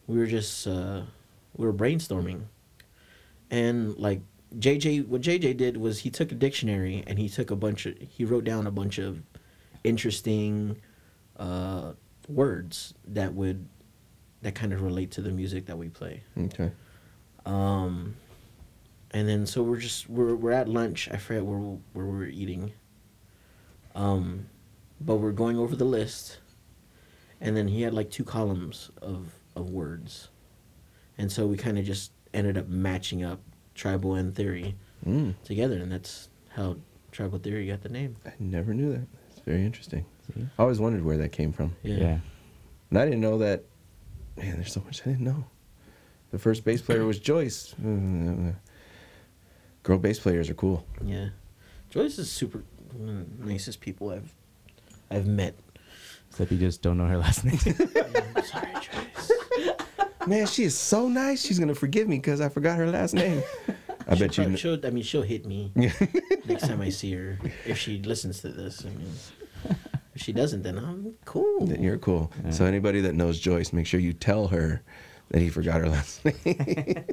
[0.07, 1.03] we were just uh,
[1.59, 2.45] we were brainstorming,
[3.51, 4.23] and like
[4.59, 7.95] JJ, what JJ did was he took a dictionary and he took a bunch of
[7.99, 9.21] he wrote down a bunch of
[9.85, 10.77] interesting
[11.37, 11.93] uh,
[12.29, 13.69] words that would
[14.41, 16.23] that kind of relate to the music that we play.
[16.39, 16.71] Okay.
[17.45, 18.15] Um,
[19.11, 21.09] and then so we're just we're we're at lunch.
[21.11, 22.73] I forget where we- where we're eating.
[23.95, 24.47] Um,
[25.01, 26.39] but we're going over the list,
[27.41, 30.29] and then he had like two columns of of words,
[31.19, 33.41] and so we kind of just ended up matching up
[33.75, 34.75] tribal and theory
[35.07, 36.77] Mm, together, and that's how
[37.13, 38.17] tribal theory got the name.
[38.27, 39.07] I never knew that.
[39.31, 40.05] It's very interesting.
[40.35, 40.43] See?
[40.59, 41.97] I always wondered where that came from, Yeah.
[41.99, 42.19] yeah.
[42.91, 43.63] and I didn't know that.
[44.37, 45.45] Man, there's so much I didn't know.
[46.33, 47.75] The first bass player was Joyce.
[49.83, 50.85] Girl bass players are cool.
[51.05, 51.29] Yeah.
[51.91, 54.35] Joyce is super one of the nicest people I've
[55.11, 55.55] I've met.
[56.31, 57.57] Except you just don't know her last name.
[57.59, 59.33] Sorry, Joyce.
[60.29, 61.45] Man, she is so nice.
[61.45, 63.43] She's gonna forgive me because I forgot her last name.
[64.09, 64.45] I She'll bet you.
[64.45, 65.73] prob- kn- She'll, I mean, she'll hit me
[66.47, 68.85] next time I see her if she listens to this.
[68.85, 69.11] I mean,
[70.15, 71.67] if she doesn't, then I'm cool.
[71.67, 72.33] Then you're cool.
[72.45, 72.51] Yeah.
[72.51, 74.83] So anybody that knows Joyce, make sure you tell her
[75.31, 77.05] that he forgot her last name.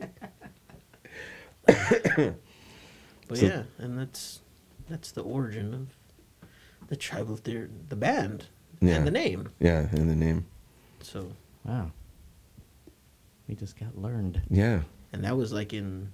[3.28, 4.42] But So- yeah, and that's
[4.88, 5.88] that's the origin of
[6.90, 8.46] the tribal theory, the band,
[8.82, 8.96] Yeah.
[8.96, 9.50] and the name.
[9.60, 10.46] yeah, and the name.
[11.02, 11.32] So,
[11.64, 11.92] wow.
[13.48, 14.42] We just got learned.
[14.50, 14.82] Yeah,
[15.14, 16.12] and that was like in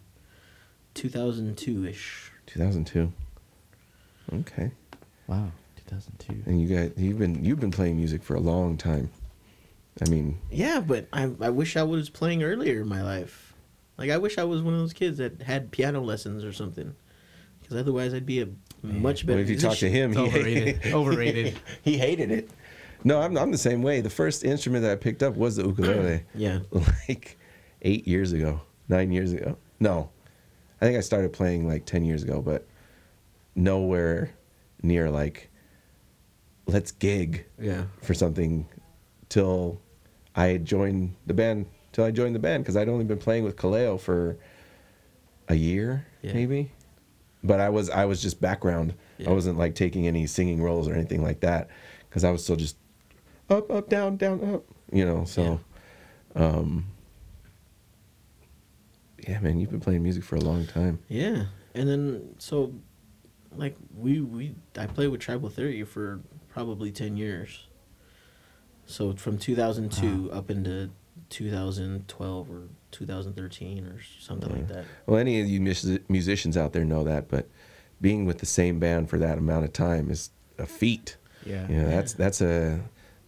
[0.93, 2.31] 2002 ish.
[2.47, 3.11] 2002.
[4.33, 4.71] Okay.
[5.27, 5.51] Wow.
[5.75, 6.49] 2002.
[6.49, 9.09] And you guys, you've been you've been playing music for a long time.
[10.05, 13.53] I mean, Yeah, but I I wish I was playing earlier in my life.
[13.97, 16.95] Like I wish I was one of those kids that had piano lessons or something,
[17.61, 18.47] because otherwise I'd be a
[18.81, 19.37] much better.
[19.37, 20.93] Well, if you talk to him, he overrated.
[20.93, 21.59] Overrated.
[21.83, 22.49] he hated it.
[23.03, 24.01] No, I'm I'm the same way.
[24.01, 26.59] The first instrument that I picked up was the ukulele, Yeah.
[27.07, 27.37] like
[27.81, 29.57] eight years ago, nine years ago.
[29.79, 30.09] No,
[30.81, 32.67] I think I started playing like ten years ago, but
[33.55, 34.31] nowhere
[34.83, 35.49] near like
[36.67, 37.85] let's gig Yeah.
[38.01, 38.67] for something
[39.29, 39.81] till
[40.35, 41.65] I joined the band.
[41.91, 44.37] Till I joined the band because I'd only been playing with Kaleo for
[45.49, 46.33] a year, Yeah.
[46.33, 46.71] maybe.
[47.43, 48.93] But I was I was just background.
[49.17, 49.29] Yeah.
[49.31, 51.69] I wasn't like taking any singing roles or anything like that
[52.07, 52.77] because I was still just
[53.49, 54.63] up, up, down, down, up.
[54.91, 55.59] You know, so.
[56.35, 56.85] um
[59.27, 60.99] Yeah, man, you've been playing music for a long time.
[61.07, 62.73] Yeah, and then so,
[63.55, 67.67] like we we I played with Tribal Theory for probably ten years.
[68.85, 70.89] So from two thousand two up into
[71.29, 74.85] two thousand twelve or two thousand thirteen or something like that.
[75.05, 77.47] Well, any of you mus- musicians out there know that, but
[78.01, 81.17] being with the same band for that amount of time is a feat.
[81.45, 81.67] Yeah.
[81.69, 82.81] You know, that's that's a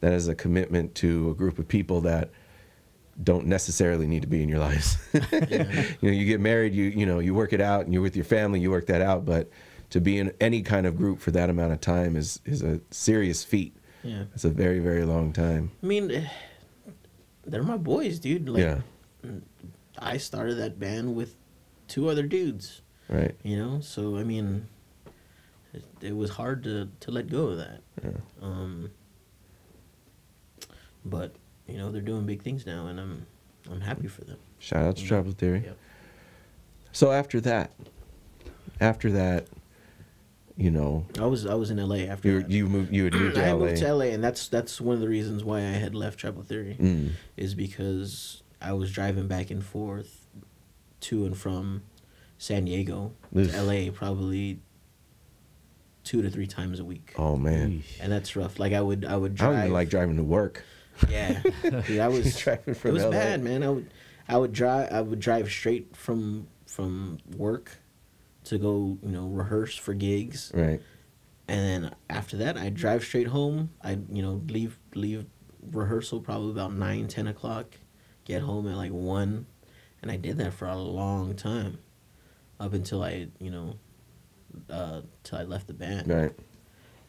[0.03, 2.29] that is a commitment to a group of people that
[3.23, 4.97] don't necessarily need to be in your lives.
[5.31, 8.17] You know, you get married, you you know, you work it out, and you're with
[8.17, 9.23] your family, you work that out.
[9.25, 9.49] But
[9.91, 12.81] to be in any kind of group for that amount of time is is a
[12.91, 13.77] serious feat.
[14.03, 15.71] Yeah, It's a very very long time.
[15.81, 16.27] I mean,
[17.45, 18.49] they're my boys, dude.
[18.49, 18.81] Like, yeah,
[19.97, 21.35] I started that band with
[21.87, 22.81] two other dudes.
[23.07, 23.35] right.
[23.43, 24.67] You know, so I mean,
[25.73, 27.79] it, it was hard to to let go of that.
[28.03, 28.19] Yeah.
[28.41, 28.89] Um,
[31.05, 31.35] but
[31.67, 33.25] you know they're doing big things now, and I'm
[33.71, 34.37] I'm happy for them.
[34.59, 35.63] Shout out to Tribal Theory.
[35.65, 35.77] Yep.
[36.91, 37.71] So after that,
[38.79, 39.47] after that,
[40.57, 42.51] you know, I was I was in LA after you that.
[42.51, 43.65] you moved you had moved to I LA.
[43.65, 46.43] moved to LA, and that's that's one of the reasons why I had left Tribal
[46.43, 47.11] Theory Mm.
[47.37, 50.27] is because I was driving back and forth
[51.01, 51.83] to and from
[52.37, 53.51] San Diego Oof.
[53.51, 54.59] to LA probably
[56.03, 58.59] two to three times a week, Oh man, and that's rough.
[58.59, 60.63] Like I would I would drive I don't even like driving to work.
[61.09, 61.41] Yeah,
[61.87, 63.11] dude, I was Driving from it was LA.
[63.11, 63.63] bad, man.
[63.63, 63.89] I would
[64.27, 67.71] I would drive I would drive straight from from work
[68.45, 70.81] to go you know rehearse for gigs, Right.
[71.47, 73.71] and then after that I'd drive straight home.
[73.81, 75.25] I'd you know leave leave
[75.71, 77.77] rehearsal probably about nine ten o'clock,
[78.25, 79.45] get home at like one,
[80.01, 81.79] and I did that for a long time,
[82.59, 83.75] up until I you know,
[84.69, 86.33] uh, till I left the band Right.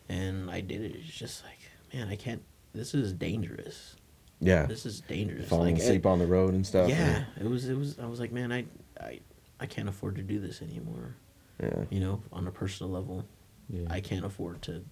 [0.08, 0.94] and I did it.
[0.96, 1.58] It's just like,
[1.92, 2.42] man, I can't.
[2.74, 3.96] This is dangerous.
[4.40, 4.66] Yeah.
[4.66, 5.48] This is dangerous.
[5.48, 6.88] Falling like, asleep it- on the road and stuff.
[6.88, 7.68] yeah, it was.
[7.68, 7.98] It was.
[7.98, 8.64] I was like, man, I,
[9.00, 9.20] I,
[9.60, 11.14] I can't afford to do this anymore.
[11.62, 11.84] Yeah.
[11.90, 13.24] You know, on a personal level,
[13.70, 13.86] Yeah.
[13.88, 14.84] I can't afford to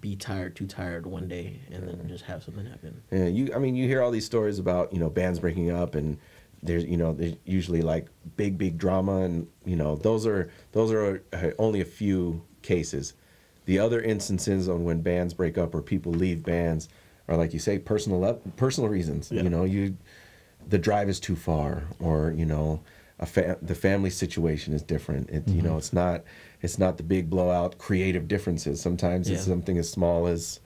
[0.00, 3.02] be tired, too tired one day, and then just have something happen.
[3.10, 3.52] Yeah, you.
[3.54, 6.18] I mean, you hear all these stories about you know bands breaking up, and
[6.62, 8.06] there's you know there's usually like
[8.36, 13.12] big big drama, and you know those are those are uh, only a few cases.
[13.64, 16.88] The other instances on when bands break up or people leave bands
[17.28, 19.30] are like you say personal personal reasons.
[19.30, 19.42] Yeah.
[19.42, 19.96] You know, you
[20.68, 22.80] the drive is too far, or you know.
[23.18, 25.30] A fa- the family situation is different.
[25.30, 25.78] It, You know, mm-hmm.
[25.78, 26.24] it's not
[26.60, 28.80] it's not the big blowout creative differences.
[28.80, 30.58] Sometimes it's something as small as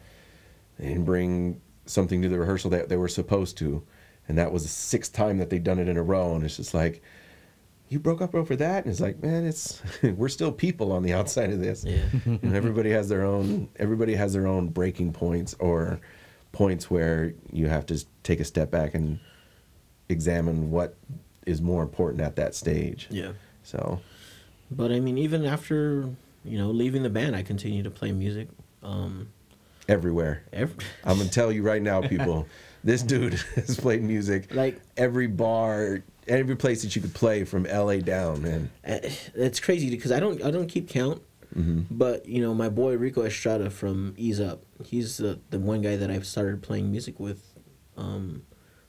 [0.78, 3.82] they didn't bring something to the rehearsal that they were supposed to.
[4.26, 6.34] And that was the sixth time that they'd done it in a row.
[6.34, 7.02] And it's just like,
[7.88, 8.84] you broke up over that?
[8.84, 11.84] And it's like, man, it's we're still people on the outside of this.
[11.84, 12.02] Yeah.
[12.24, 16.00] Know, everybody has their own everybody has their own breaking points or
[16.52, 19.18] points where you have to take a step back and
[20.08, 20.96] examine what
[21.46, 23.06] is more important at that stage.
[23.10, 23.32] Yeah.
[23.62, 24.00] So
[24.70, 26.08] But I mean, even after
[26.44, 28.48] you know leaving the band, I continue to play music.
[28.82, 29.28] Um,
[29.88, 30.42] everywhere.
[30.52, 32.46] every, I'm gonna tell you right now, people.
[32.84, 37.64] this dude has played music Like- every bar, every place that you could play from
[37.64, 38.70] LA down, man.
[39.34, 41.22] That's crazy because I don't I don't keep count.
[41.90, 45.96] But you know, my boy Rico Estrada from Ease Up, he's the the one guy
[45.96, 47.54] that I've started playing music with.
[47.96, 48.42] Um,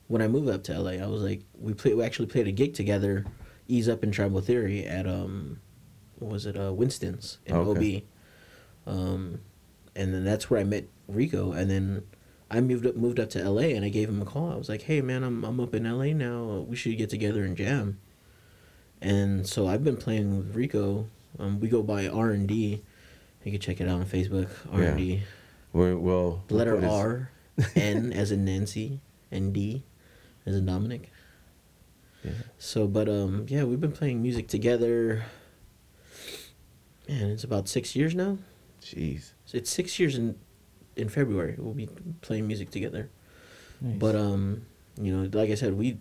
[0.08, 2.52] when I moved up to LA, I was like, we played we actually played a
[2.52, 3.26] gig together,
[3.70, 5.60] Ease Up in Tribal Theory at um,
[6.20, 8.04] what was it uh Winston's in Okay.
[8.86, 9.40] OB, um,
[9.96, 12.04] and then that's where I met Rico, and then.
[12.50, 14.52] I moved up moved up to LA and I gave him a call.
[14.52, 16.66] I was like, "Hey man, I'm I'm up in LA now.
[16.68, 18.00] We should get together and jam."
[19.02, 21.08] And so I've been playing with Rico.
[21.38, 22.82] Um, we go by R and D.
[23.44, 24.50] You can check it out on Facebook.
[24.72, 25.24] R and D.
[25.74, 29.00] We're, we'll letter we'll put his- R, N as in Nancy,
[29.32, 29.84] and D
[30.46, 31.12] as in Dominic.
[32.24, 32.32] Yeah.
[32.58, 35.24] So, but um, yeah, we've been playing music together.
[37.08, 38.38] Man, it's about six years now.
[38.82, 39.32] Jeez.
[39.46, 40.36] So it's six years in
[40.98, 41.56] in February.
[41.58, 41.90] We'll be
[42.22, 43.10] playing music together.
[43.82, 43.98] Nice.
[44.00, 44.66] But um,
[45.00, 46.00] you know, like I said, we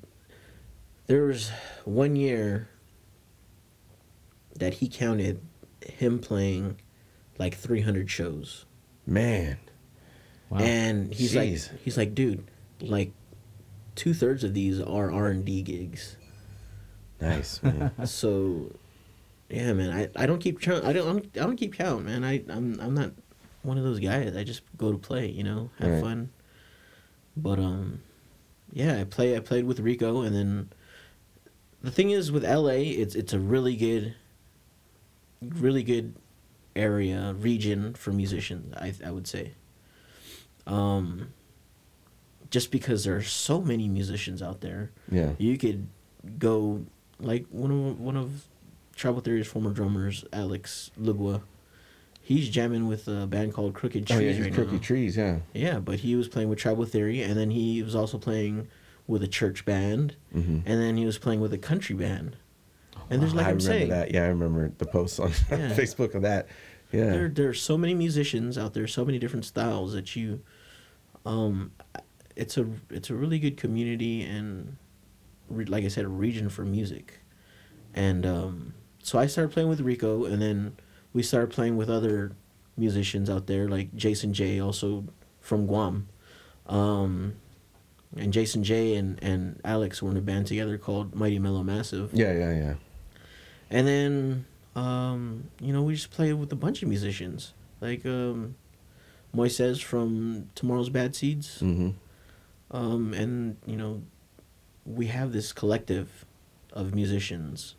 [1.06, 1.50] there was
[1.84, 2.68] one year
[4.56, 5.40] that he counted
[5.84, 6.80] him playing
[7.38, 8.64] like 300 shows.
[9.06, 9.58] Man.
[10.48, 10.58] Wow.
[10.58, 11.70] And he's Jeez.
[11.70, 12.48] like he's like, dude,
[12.80, 13.12] like
[13.94, 16.16] two thirds of these are R and D gigs.
[17.20, 17.90] Nice, man.
[18.06, 18.72] so
[19.48, 20.84] yeah, man, I, I don't keep count.
[20.84, 22.24] I don't I don't keep count, man.
[22.24, 23.12] I I'm I'm not
[23.66, 24.36] one of those guys.
[24.36, 26.00] I just go to play, you know, have Right.
[26.02, 26.30] fun.
[27.36, 28.00] But um,
[28.72, 29.36] yeah, I play.
[29.36, 30.68] I played with Rico, and then
[31.82, 34.14] the thing is with LA, it's it's a really good,
[35.42, 36.14] really good
[36.74, 38.72] area region for musicians.
[38.76, 39.52] I I would say.
[40.66, 41.32] Um.
[42.48, 45.32] Just because there are so many musicians out there, Yeah.
[45.36, 45.88] you could
[46.38, 46.86] go
[47.18, 48.46] like one of one of
[48.94, 51.42] Tribal Theory's former drummers, Alex Lugua.
[52.26, 54.78] He's jamming with a band called Crooked Trees Oh yeah, he's right Crooked now.
[54.80, 55.36] Trees, yeah.
[55.54, 58.66] Yeah, but he was playing with Tribal Theory, and then he was also playing
[59.06, 62.34] with a church band, hmm and then he was playing with a country band.
[63.10, 64.12] And there's like I I'm remember saying, that.
[64.12, 65.70] Yeah, I remember the posts on Yeah.
[65.76, 66.48] Facebook of that.
[66.90, 67.10] Yeah.
[67.10, 70.40] there there are so many musicians out there, so many different styles that you,
[71.24, 71.70] um,
[72.34, 74.76] it's a it's a really good community and,
[75.48, 77.20] re, like I said, a region for music,
[77.94, 80.76] and um, so I started playing with Rico, and then
[81.16, 82.32] we started playing with other
[82.76, 85.06] musicians out there like Jason J, also
[85.40, 86.08] from Guam,
[86.66, 87.36] um,
[88.18, 92.10] and Jason J and and Alex were in a band together called Mighty Mellow Massive.
[92.12, 92.74] yeah, yeah, yeah.
[93.70, 94.44] And then,
[94.76, 97.54] um, you know, we just played with a bunch of musicians.
[97.80, 98.54] Like um,
[99.34, 101.60] Moises from Tomorrow's Bad Seeds.
[101.60, 101.90] hmm
[102.70, 104.02] Um, and, you know,
[104.84, 106.26] we have this collective
[106.72, 107.74] of musicians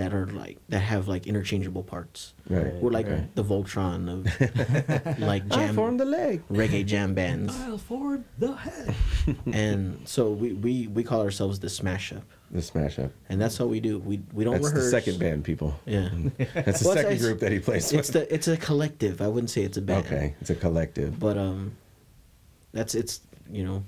[0.00, 2.32] that are like, that have like interchangeable parts.
[2.48, 2.72] Right.
[2.74, 3.34] We're like right.
[3.34, 6.42] the Voltron of like I jam, formed the leg.
[6.48, 7.54] reggae jam bands.
[7.54, 8.94] Dial forward the head.
[9.52, 12.24] and so we, we, we call ourselves the Smash Up.
[12.50, 13.12] The smash up.
[13.28, 14.00] And that's how we do.
[14.00, 14.84] We, we don't That's rehearse.
[14.86, 15.78] the second band, people.
[15.86, 16.08] Yeah.
[16.54, 18.28] That's the Well, second it's- group that he plays It's with.
[18.28, 19.20] the it's a collective.
[19.22, 20.06] I wouldn't say it's a band.
[20.06, 21.20] Okay, it's a collective.
[21.20, 21.76] But um,
[22.72, 23.20] that's it's
[23.52, 23.84] you know,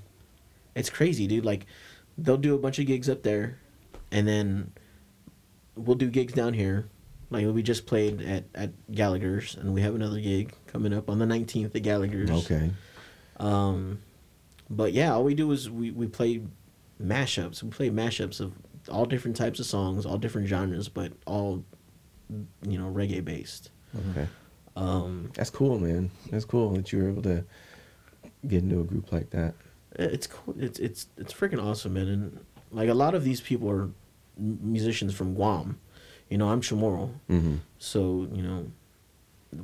[0.75, 1.43] it's crazy, dude.
[1.43, 1.65] Like,
[2.17, 3.57] they'll do a bunch of gigs up there,
[4.13, 4.71] and then
[5.75, 6.89] we'll do gigs down here.
[7.29, 11.19] Like we just played at at Gallagher's, and we have another gig coming up on
[11.19, 12.29] the nineteenth at Gallagher's.
[12.29, 12.71] Okay.
[13.37, 13.99] Um,
[14.69, 16.41] but yeah, all we do is we we play
[17.01, 17.63] mashups.
[17.63, 18.53] We play mashups of
[18.89, 21.63] all different types of songs, all different genres, but all
[22.67, 23.71] you know reggae based.
[24.11, 24.27] Okay.
[24.75, 26.11] Um, That's cool, man.
[26.31, 27.45] That's cool that you were able to
[28.47, 29.53] get into a group like that.
[29.95, 30.55] it's cool.
[30.57, 32.07] It's it's it's freaking awesome, man.
[32.07, 33.89] And like a lot of these people are
[34.37, 35.79] musicians from Guam.
[36.29, 38.71] You know, I'm Chamorro, hmm so you know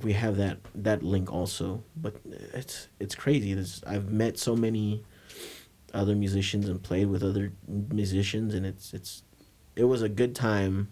[0.04, 1.84] we have that that link also.
[1.96, 2.16] But
[2.54, 3.54] it's it's crazy.
[3.54, 5.04] There's, I've met so many
[5.94, 9.24] other musicians and played with other musicians, and it's it's
[9.76, 10.90] it was a good time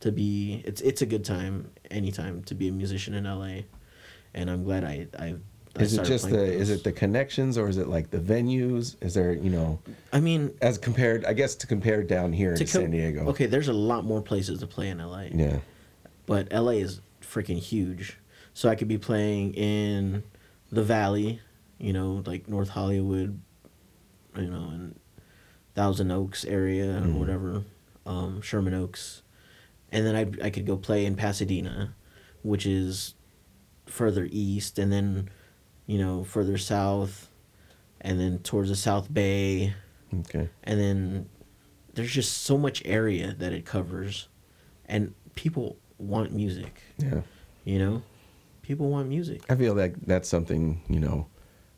[0.00, 0.62] to be.
[0.64, 3.62] It's it's a good time anytime to be a musician in LA,
[4.34, 5.36] and I'm glad I I.
[5.76, 8.18] I Is it just the with is it the connections or is it like the
[8.18, 8.96] venues?
[9.02, 9.78] Is there you know
[10.12, 11.24] I mean, as compared?
[11.24, 13.26] I guess to compare down here to in com- San Diego.
[13.28, 15.26] Okay, there's a lot more places to play in LA.
[15.32, 15.58] Yeah.
[16.26, 18.18] But LA is freaking huge.
[18.54, 20.24] So I could be playing in
[20.72, 21.40] the Valley,
[21.78, 23.40] you know, like North Hollywood,
[24.36, 24.98] you know, and
[25.74, 27.62] Thousand Oaks area or whatever,
[28.04, 29.22] um, Sherman Oaks.
[29.92, 31.94] And then I I could go play in Pasadena,
[32.42, 33.14] which is
[33.86, 35.30] further east and then,
[35.88, 37.28] you know, further south
[38.00, 39.74] and then towards the South Bay
[40.20, 40.48] Okay.
[40.62, 41.28] and then
[41.94, 44.28] there's just so much area that it covers
[44.86, 47.22] and people want music Yeah.
[47.64, 48.02] you know
[48.62, 51.26] people want music I feel like that's something you know,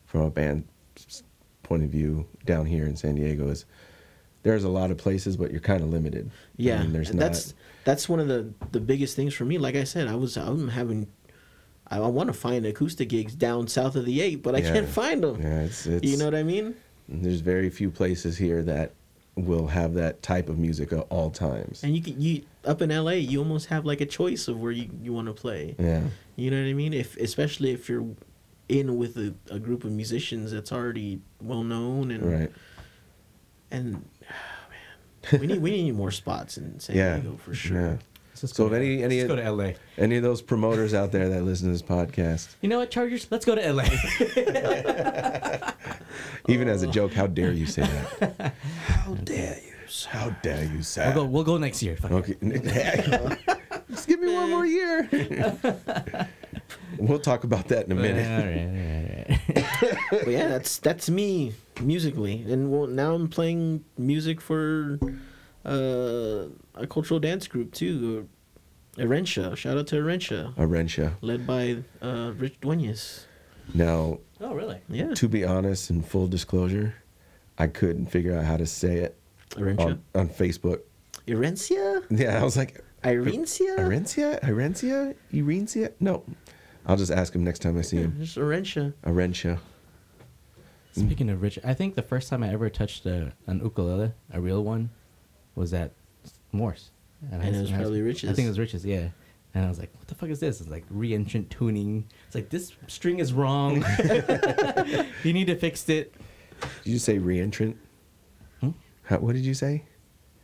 [0.05, 1.23] from a band's
[1.63, 3.65] point of view down here in San Diego is
[4.43, 6.29] there's a lot of places, but you're kind of limited.
[6.29, 7.53] I yeah mean, there's and that's
[7.85, 10.67] that's one of the the biggest things for me like i said i was i'm
[10.67, 11.07] having
[11.91, 14.73] i, I want to find acoustic gigs down south of the eight but i Yeah.
[14.73, 16.73] can't find them Yeah, it's, it's you know what i mean
[17.07, 18.93] There's very few places here that
[19.35, 21.83] will have that type of music at all times.
[21.83, 24.71] and you can you up in la you almost have like a choice of where
[24.71, 26.03] you, you want to play Yeah.
[26.37, 26.93] You know what I mean?
[26.93, 28.07] If especially if you're
[28.69, 32.51] in with a, a group of musicians that's already well known and Right.
[33.69, 33.91] and
[35.31, 37.17] man, we need we need more spots in San Yeah.
[37.17, 37.81] Diego for sure.
[37.81, 37.97] Yeah.
[38.41, 39.73] Let's just So if any any let's go to LA.
[39.99, 43.27] any of those promoters out there that listen to this podcast, You know what, Chargers?
[43.29, 43.83] Let's go to LA.
[46.47, 48.55] even as a joke, how dare you say that?
[48.87, 49.73] how dare you?
[50.09, 51.05] How dare you say?
[51.05, 51.25] we'll go.
[51.25, 51.95] We'll go next year.
[51.97, 52.13] Fuck.
[52.13, 52.35] Okay.
[53.91, 55.07] Just give me one more year.
[56.97, 58.25] we'll talk about that in a minute.
[58.25, 60.25] All right, all right, all right.
[60.25, 64.97] But yeah, that's that's me musically, and well, now I'm playing music for
[65.65, 68.27] uh, a cultural dance group too,
[68.97, 69.55] Erentia.
[69.55, 71.13] Shout out to Erentia, Arentia.
[71.21, 73.25] led by uh, Rich Duenas.
[73.73, 74.79] Now, Oh, really?
[74.89, 76.95] Yeah, to be honest, in full disclosure,
[77.59, 79.17] I couldn't figure out how to say it
[79.51, 79.79] Erentia.
[79.85, 80.79] on, on Facebook.
[81.27, 82.03] Erencia?
[82.09, 83.77] Yeah, I was like, Irencia?
[83.77, 84.41] Arencia?
[84.41, 85.15] Irencia?
[85.31, 85.91] Irencia?
[85.99, 86.23] No.
[86.87, 88.15] I'll just ask him next time I see him.
[88.19, 88.93] just Erentia.
[89.05, 89.59] Arencia.
[90.93, 94.41] Speaking of rich, I think the first time I ever touched a, an ukulele, a
[94.41, 94.89] real one,
[95.55, 95.93] was at
[96.51, 96.91] Morse.
[97.21, 98.29] And At high- it was in high probably school.
[98.29, 99.09] I think it was Rich's, yeah.
[99.53, 100.61] And I was like, what the fuck is this?
[100.61, 102.05] It's like re-entrant tuning.
[102.27, 103.75] It's like, this string is wrong.
[105.23, 106.13] you need to fix it.
[106.83, 107.75] Did you say reentrant?
[108.61, 108.69] Hmm?
[109.03, 109.83] How, what did you say?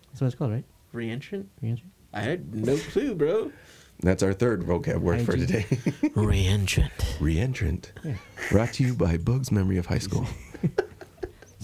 [0.09, 0.65] That's what it's called, right?
[0.93, 1.45] Reentrant?
[1.61, 1.93] Re-entrant?
[2.13, 3.51] I had no clue, bro.
[4.01, 5.63] That's our third vocab word for today.
[6.15, 6.91] Reentrant.
[7.19, 7.91] reentrant.
[8.03, 8.13] Yeah.
[8.51, 10.27] Brought to you by Bugs Memory of High School.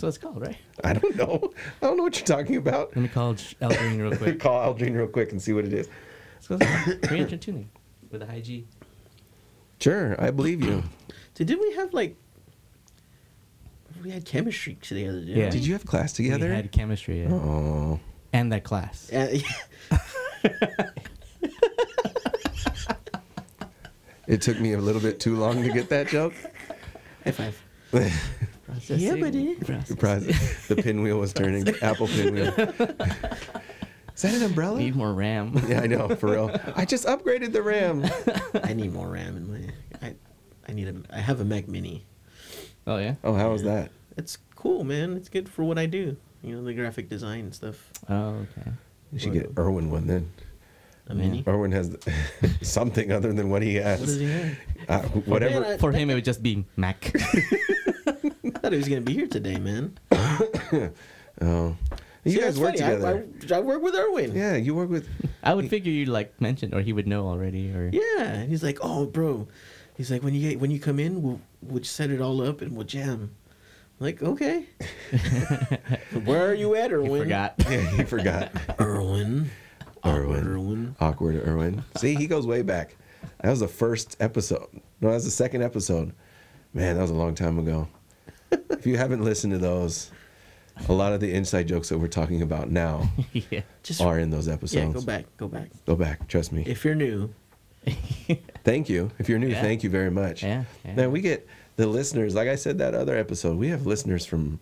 [0.04, 0.58] That's what it's called, right?
[0.84, 1.54] I don't know.
[1.82, 2.90] I don't know what you're talking about.
[2.94, 4.38] Let me call Aldrine real quick.
[4.42, 5.88] Call Aldrine real quick and see what it is.
[6.34, 7.12] That's what it's called.
[7.12, 7.70] Re-entrant tuning
[8.12, 8.68] with a high G.
[9.80, 10.84] Sure, I believe you.
[11.36, 12.18] So did we have like
[14.04, 15.20] we had chemistry together?
[15.22, 15.46] Didn't Yeah.
[15.46, 15.52] we?
[15.52, 16.50] Did you have class together?
[16.50, 17.32] We had chemistry, yeah.
[17.32, 18.02] Oh,
[18.34, 19.10] And that class.
[19.10, 19.38] Uh,
[24.28, 26.34] it took me a little bit too long to get that joke.
[27.24, 27.58] high five.
[28.74, 29.00] Processing.
[29.00, 29.56] Yeah, buddy.
[29.86, 30.68] Surprise!
[30.68, 31.68] The pinwheel was turning.
[31.82, 32.48] Apple pinwheel.
[34.16, 34.78] Is that an umbrella?
[34.80, 35.60] Need more RAM.
[35.68, 36.60] Yeah, I know for real.
[36.76, 38.06] I just upgraded the RAM.
[38.64, 40.08] I need more RAM in my.
[40.08, 40.16] I,
[40.68, 40.96] I need a.
[41.16, 42.06] I have a Mac Mini.
[42.86, 43.16] Oh, yeah?
[43.24, 43.92] Oh, how was that?
[44.18, 45.16] It's cool, man.
[45.18, 46.18] It's good for what I do.
[46.44, 47.90] You know, the graphic design stuff.
[48.10, 48.72] Oh, okay.
[49.12, 50.32] You should get Irwin one then.
[51.08, 51.22] A Yeah.
[51.22, 51.44] Mini.
[51.48, 51.98] Irwin has
[52.62, 54.20] something other than what he What does has.
[54.20, 54.58] he have?
[54.90, 55.78] Uh, whatever.
[55.78, 57.14] For him, it would just be Mac.
[58.64, 59.98] I thought he was gonna be here today, man.
[61.42, 61.76] Oh,
[62.24, 62.78] you See, guys work funny.
[62.78, 63.28] together.
[63.52, 64.34] I, I, I work with Erwin.
[64.34, 65.06] yeah, you work with.
[65.44, 68.64] I would figure you'd like mention, or he would know already, or Yeah, and he's
[68.64, 69.50] like, "Oh, bro,"
[69.98, 72.62] he's like, "When you get when you come in, we'll we'll set it all up
[72.62, 73.36] and we'll jam."
[74.00, 74.66] I'm like, okay.
[76.24, 77.22] Where are you at, he Erwin?
[77.24, 77.56] forgot.
[77.70, 78.52] Yeah, he forgot.
[78.80, 79.52] Erwin.
[80.04, 80.48] Awkward Erwin.
[80.48, 80.96] Erwin.
[81.02, 81.84] Awkward Irwin.
[81.98, 82.96] See, he goes way back.
[83.42, 84.68] That was the first episode.
[85.02, 86.14] No, that was the second episode.
[86.74, 87.88] Man, that was a long time ago.
[88.72, 90.12] if you haven't listened to those,
[90.90, 93.62] a lot of the inside jokes that we're talking about now yeah.
[93.84, 94.88] Just are in those episodes.
[94.88, 95.70] yeah, go back, go back.
[95.86, 96.28] Go back.
[96.28, 96.64] Trust me.
[96.66, 97.34] If you're new,
[98.64, 99.12] Thank you.
[99.20, 99.62] If you're new, Yeah.
[99.62, 100.42] thank you very much.
[100.44, 100.96] Yeah, yeah.
[100.96, 101.46] Man, we get
[101.76, 102.34] the listeners.
[102.34, 104.60] Like I said that other episode, we have listeners from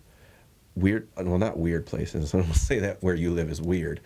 [0.74, 1.06] weird.
[1.16, 2.34] Well, not weird places.
[2.34, 4.00] I don't say that where you live is weird,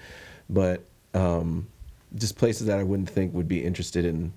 [0.50, 0.84] but
[1.14, 1.66] um,
[2.14, 4.34] just places that I wouldn't think would be interested in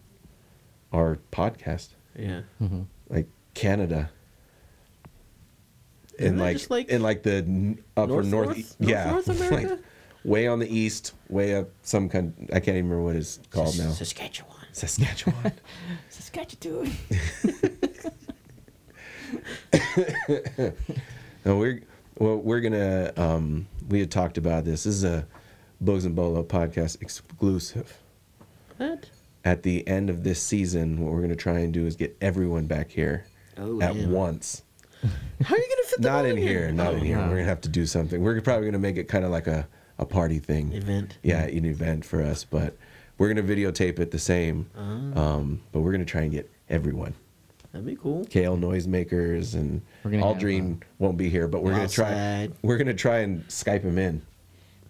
[0.93, 2.41] our podcast, yeah.
[2.61, 2.85] Mhm.
[3.09, 4.09] like Canada.
[6.19, 9.69] Isn't In like, like in like the n- upper North- north, North- yeah, North America?
[9.75, 9.79] like
[10.25, 12.33] way on the east, way up some kind.
[12.51, 13.91] I can't even remember what it's called Sas- now.
[13.91, 14.55] Saskatchewan.
[14.73, 15.53] Saskatchewan.
[16.09, 16.91] Saskatchewan.
[21.45, 21.81] No, we're
[22.17, 23.13] well, we're gonna.
[23.15, 24.83] Um, we had talked about this.
[24.83, 25.25] This is a
[25.81, 27.97] Bugs and Bolo podcast exclusive.
[28.77, 29.09] What?
[29.45, 32.65] At the end of this season, what we're gonna try and do is get everyone
[32.67, 33.25] back here
[33.57, 34.11] Oh, at damn.
[34.11, 34.63] once.
[35.43, 36.71] How are you gonna fit them Not all in here.
[36.71, 37.15] Not in Oh, here.
[37.17, 37.23] no.
[37.23, 38.21] We're gonna have to do something.
[38.21, 40.71] We're probably gonna make it kind of like a a party thing.
[40.73, 41.17] Event.
[41.23, 42.43] Yeah, an event for us.
[42.45, 42.75] But
[43.17, 44.65] we're gonna videotape it the same.
[44.77, 45.35] Ah.
[45.35, 47.13] Um, but we're gonna try and get everyone.
[47.71, 48.25] That'd be cool.
[48.25, 52.09] Kale noisemakers and We're gonna have, Aldrine uh, won't be here, but we're gonna try.
[52.11, 52.53] Outside.
[52.61, 54.21] We're gonna try and Skype him in.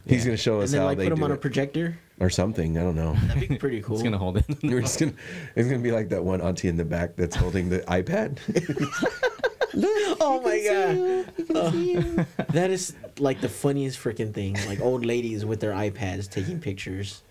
[0.08, 1.34] He's gonna show us And us then how like they put them do on a
[1.36, 1.42] it.
[1.42, 2.00] projector.
[2.22, 2.78] or something.
[2.78, 3.14] I don't know.
[3.28, 3.96] That'd be pretty cool.
[3.96, 4.46] It's gonna hold it.
[4.64, 5.14] We're just gonna.
[5.56, 8.38] It's gonna be like that one auntie in the back that's holding the iPad.
[9.76, 11.46] oh my god.
[11.56, 12.26] Oh.
[12.54, 14.58] that is like the funniest freaking thing.
[14.68, 17.22] Like old ladies with their iPads taking pictures.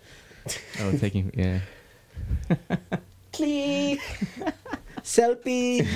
[0.81, 1.61] oh, taking yeah.
[3.33, 4.01] Click.
[5.03, 5.87] Selfie.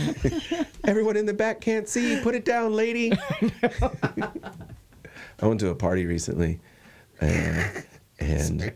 [0.85, 2.21] Everyone in the back can't see.
[2.23, 3.13] Put it down, lady.
[5.41, 6.61] I went to a party recently,
[7.21, 7.65] uh,
[8.21, 8.73] and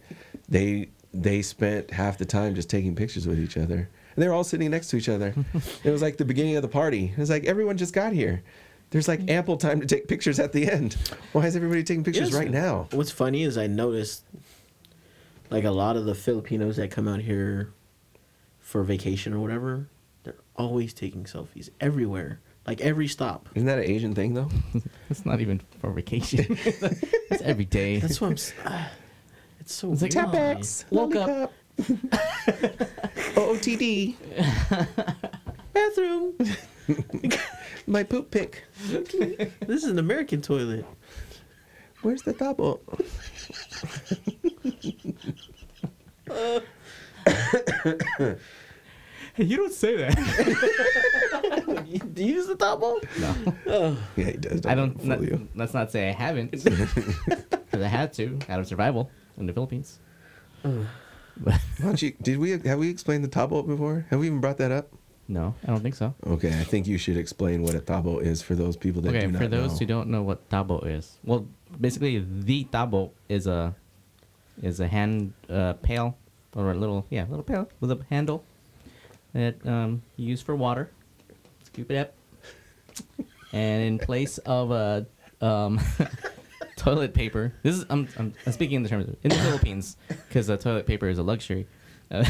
[0.49, 3.89] they they spent half the time just taking pictures with each other.
[4.17, 5.35] And they were all sitting next to each other.
[5.85, 7.12] it was like the beginning of the party.
[7.12, 8.43] It was like everyone just got here.
[8.91, 10.97] There's like ample time to take pictures at the end.
[11.33, 12.39] Why is everybody taking pictures Yes.
[12.39, 12.89] right now?
[12.93, 14.25] What's funny is I noticed
[15.51, 17.73] like a lot of the Filipinos that come out here
[18.59, 19.89] for vacation or whatever,
[20.23, 22.41] they're always taking selfies everywhere.
[22.67, 23.49] Like every stop.
[23.55, 24.49] Isn't that an Asian thing though?
[25.11, 26.47] It's not even for vacation.
[26.51, 27.99] it's every day.
[28.01, 28.91] That's what I'm s- ah,
[29.61, 30.27] It's so It's like, weird.
[30.33, 30.85] Tapex.
[30.91, 31.53] Woke up.
[31.79, 32.20] Lollipop.
[33.37, 34.14] OOTD.
[35.77, 36.35] bathroom.
[37.87, 38.64] My poop pick.
[38.81, 40.85] this is an American toilet.
[42.03, 42.81] Where's the double?
[49.35, 50.14] Hey, you don't say that.
[52.14, 52.97] Do you use the tabo?
[53.20, 53.99] no, oh.
[54.16, 54.64] Yeah, he does.
[54.64, 54.97] I don't.
[54.99, 55.47] fool Not, you.
[55.55, 60.01] let's not say I haven't, because I had to out of survival in the Philippines.
[61.39, 62.12] But Why don't you?
[62.22, 64.07] Did we have we explained the tabo before?
[64.11, 64.89] Have we even brought that up?
[65.28, 66.14] no, I don't think so.
[66.24, 69.22] Okay, I think you should explain what a tabo is for those people that Okay,
[69.22, 69.39] do not know.
[69.45, 69.78] for those know.
[69.78, 71.47] who don't know what tabo is, well,
[71.80, 73.74] basically the tabo is a
[74.62, 76.16] is a hand uh, pail
[76.55, 78.45] or a little yeah little pail with a handle
[79.34, 80.91] that um, you use for water.
[81.64, 82.14] Scoop it up,
[83.53, 85.07] and in place of a
[85.45, 85.80] um,
[86.87, 89.97] toilet paper, this is I'm, I'm, I'm speaking in the terms of in the Philippines
[90.09, 91.66] because uh, toilet paper is a luxury.
[92.11, 92.24] Uh,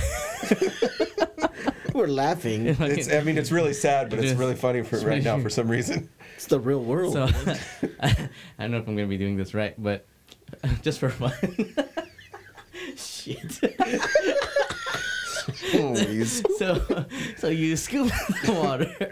[1.93, 2.67] We're laughing.
[2.81, 5.69] It's, I mean, it's really sad, but it's really funny for right now for some
[5.69, 6.09] reason.
[6.35, 7.13] It's the real world.
[7.13, 7.25] So
[8.01, 8.29] I
[8.59, 10.07] don't know if I'm gonna be doing this right, but
[10.83, 11.33] just for fun.
[12.97, 13.61] Shit.
[15.71, 16.43] Please.
[16.59, 18.11] So so you scoop
[18.45, 19.09] the water.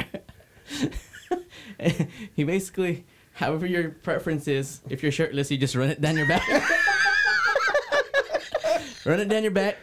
[2.34, 3.04] he basically,
[3.34, 6.48] however your preference is, if you're shirtless, you just run it down your back.
[9.04, 9.76] run it down your back.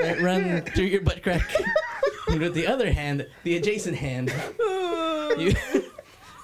[0.00, 1.50] Right, run through your butt crack.
[2.28, 4.32] And with the other hand, the adjacent hand,
[5.38, 5.54] you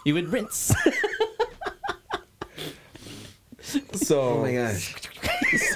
[0.04, 0.72] you would rinse.
[3.92, 4.94] So, oh my gosh.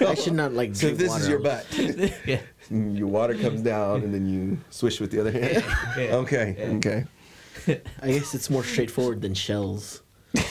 [0.00, 1.64] I should not like so drink this is your butt.
[2.26, 2.40] yeah.
[2.70, 5.62] Mm, your water comes down, and then you swish with the other hand.
[5.96, 6.16] Yeah.
[6.16, 7.04] Okay, okay.
[8.02, 10.02] I guess it's more straightforward than shells.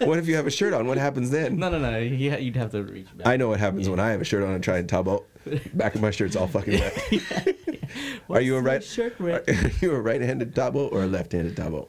[0.00, 0.86] What if you have a shirt on?
[0.86, 1.56] What happens then?
[1.58, 1.98] No, no, no.
[1.98, 3.26] You, ha- you'd have to reach back.
[3.26, 5.24] I know what happens when I have a shirt on and try and tabo.
[5.74, 6.78] Back of my shirt's all fucking
[7.10, 7.56] wet.
[8.30, 8.84] Are you a right?
[8.84, 9.72] shirt Are red?
[9.80, 11.88] you a right-handed tabo or a left-handed tabo?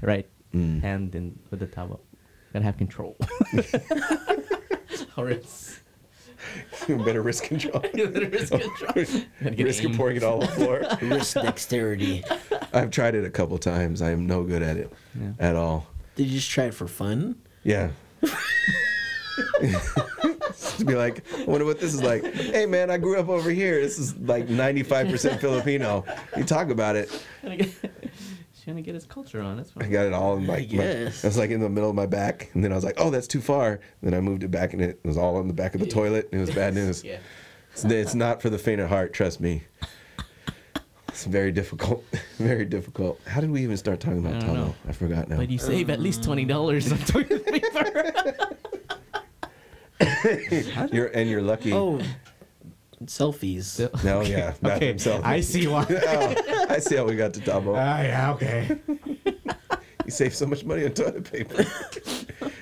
[0.00, 0.26] Right.
[0.54, 0.80] Mm.
[0.80, 2.00] Hand in with the towel.
[2.52, 3.16] Gotta have control.
[5.16, 5.80] or it's
[6.88, 7.80] Better risk control.
[7.94, 9.04] risk control.
[9.42, 9.96] Gotta get risk of aim.
[9.96, 10.82] pouring it all on the floor.
[11.02, 12.22] Wrist dexterity.
[12.72, 14.02] I've tried it a couple times.
[14.02, 15.32] I am no good at it Yeah.
[15.38, 15.86] at all.
[16.16, 17.36] Did you just try it for fun?
[17.62, 17.90] Yeah.
[19.60, 22.24] to be like, I wonder what this is like.
[22.34, 23.80] Hey man, I grew up over here.
[23.80, 26.04] This is like 95% Filipino.
[26.36, 27.10] You talk about it.
[28.72, 29.56] Gotta get- She's trying to get his culture on.
[29.56, 29.90] That's I fine.
[29.92, 31.24] got it all in my, my guess.
[31.24, 33.10] I was like in the middle of my back, and then I was like, oh,
[33.10, 33.80] that's too far.
[34.02, 36.28] Then I moved it back, and it was all on the back of the toilet.
[36.32, 37.04] And it was bad news.
[37.10, 37.18] Yeah.
[37.72, 39.62] It's, it's not for the faint of heart, trust me.
[41.08, 42.04] It's very difficult.
[42.38, 43.20] Very difficult.
[43.26, 44.74] How did we even start talking about I don't know.
[44.88, 45.36] I forgot now.
[45.36, 48.48] But you save at least twenty dollars on toilet paper.
[50.92, 51.72] You're and you're lucky.
[51.72, 52.00] Oh,
[53.06, 53.78] selfies.
[54.04, 55.24] No, yeah, bathroom selfie.
[55.24, 55.86] I see why.
[55.88, 57.74] oh, I see how we got to tabo.
[57.76, 58.78] Ah, yeah, okay.
[60.06, 61.64] You save so much money on toilet paper.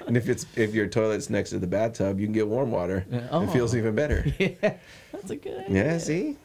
[0.07, 3.07] and if it's if your toilet's next to the bathtub, you can get warm water.
[3.31, 3.43] Oh.
[3.45, 4.27] It feels even better.
[4.39, 4.75] yeah,
[5.13, 5.85] that's a good idea.
[5.85, 6.37] Yeah, see?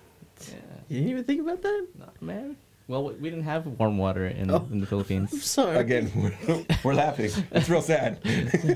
[0.48, 0.56] Yeah.
[0.88, 1.88] You didn't even think about that?
[2.00, 2.56] No, man.
[2.88, 4.66] Well, we we didn't have warm water in, Oh.
[4.72, 5.44] in the I'm Philippines.
[5.44, 5.76] sorry.
[5.78, 7.32] Again, we're, we're laughing.
[7.52, 8.20] It's real sad.
[8.24, 8.76] really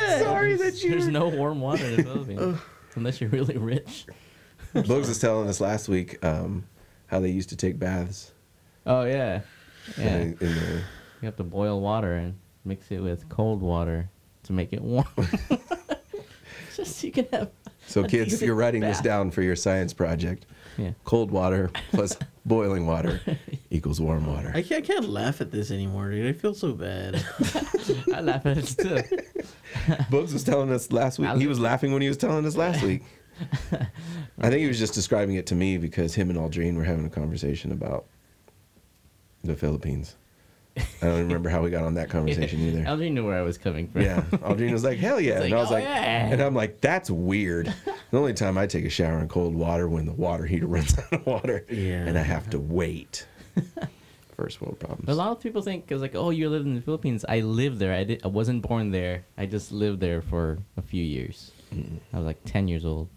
[0.00, 0.22] bad.
[0.22, 0.90] Sorry that you.
[0.90, 2.58] There's no warm water in the Philippines
[2.98, 4.06] unless you're really rich.
[4.74, 6.64] Bugs was telling us last week um,
[7.06, 8.32] how they used to take baths.
[8.86, 9.40] Oh yeah,
[9.96, 10.16] yeah.
[10.16, 10.82] in in the-
[11.20, 12.34] You have to boil water and
[12.64, 14.08] mix it with cold water
[14.44, 15.06] to make it warm.
[16.76, 17.50] Just so you can have.
[17.86, 20.46] so, kids, you're writing this down for your science project.
[20.78, 20.92] Yeah.
[21.04, 22.16] Cold water plus
[22.46, 23.20] boiling water
[23.70, 24.50] equals warm water.
[24.54, 26.26] I can't, I can't laugh at this anymore, dude.
[26.26, 27.16] I feel so bad.
[28.14, 29.02] I laugh at it too.
[30.10, 31.30] Bugs was telling us last week.
[31.32, 33.02] Was- He was laughing when he was telling us last week.
[34.40, 37.04] I think he was just describing it to me because him and Aldrine were having
[37.06, 38.06] a conversation about
[39.44, 40.16] the Philippines.
[40.76, 42.84] I don't remember how we got on that conversation either.
[42.84, 44.02] Aldrine knew where I was coming from.
[44.02, 46.54] Yeah, Aldrine was like, "Hell yeah!" He's and I was "Oh, like, yeah." and I'm
[46.54, 47.74] like, "That's weird."
[48.10, 50.98] The only time I take a shower in cold water when the water heater runs
[50.98, 52.06] out of water, Yeah.
[52.06, 53.26] and I have to wait.
[54.36, 55.08] First world problems.
[55.08, 57.24] A lot of people think because like, oh, you live in the Philippines.
[57.28, 57.92] I lived there.
[57.92, 58.20] I did.
[58.24, 59.24] I wasn't born there.
[59.36, 61.50] I just lived there for a few years.
[61.72, 63.08] I was like ten years old.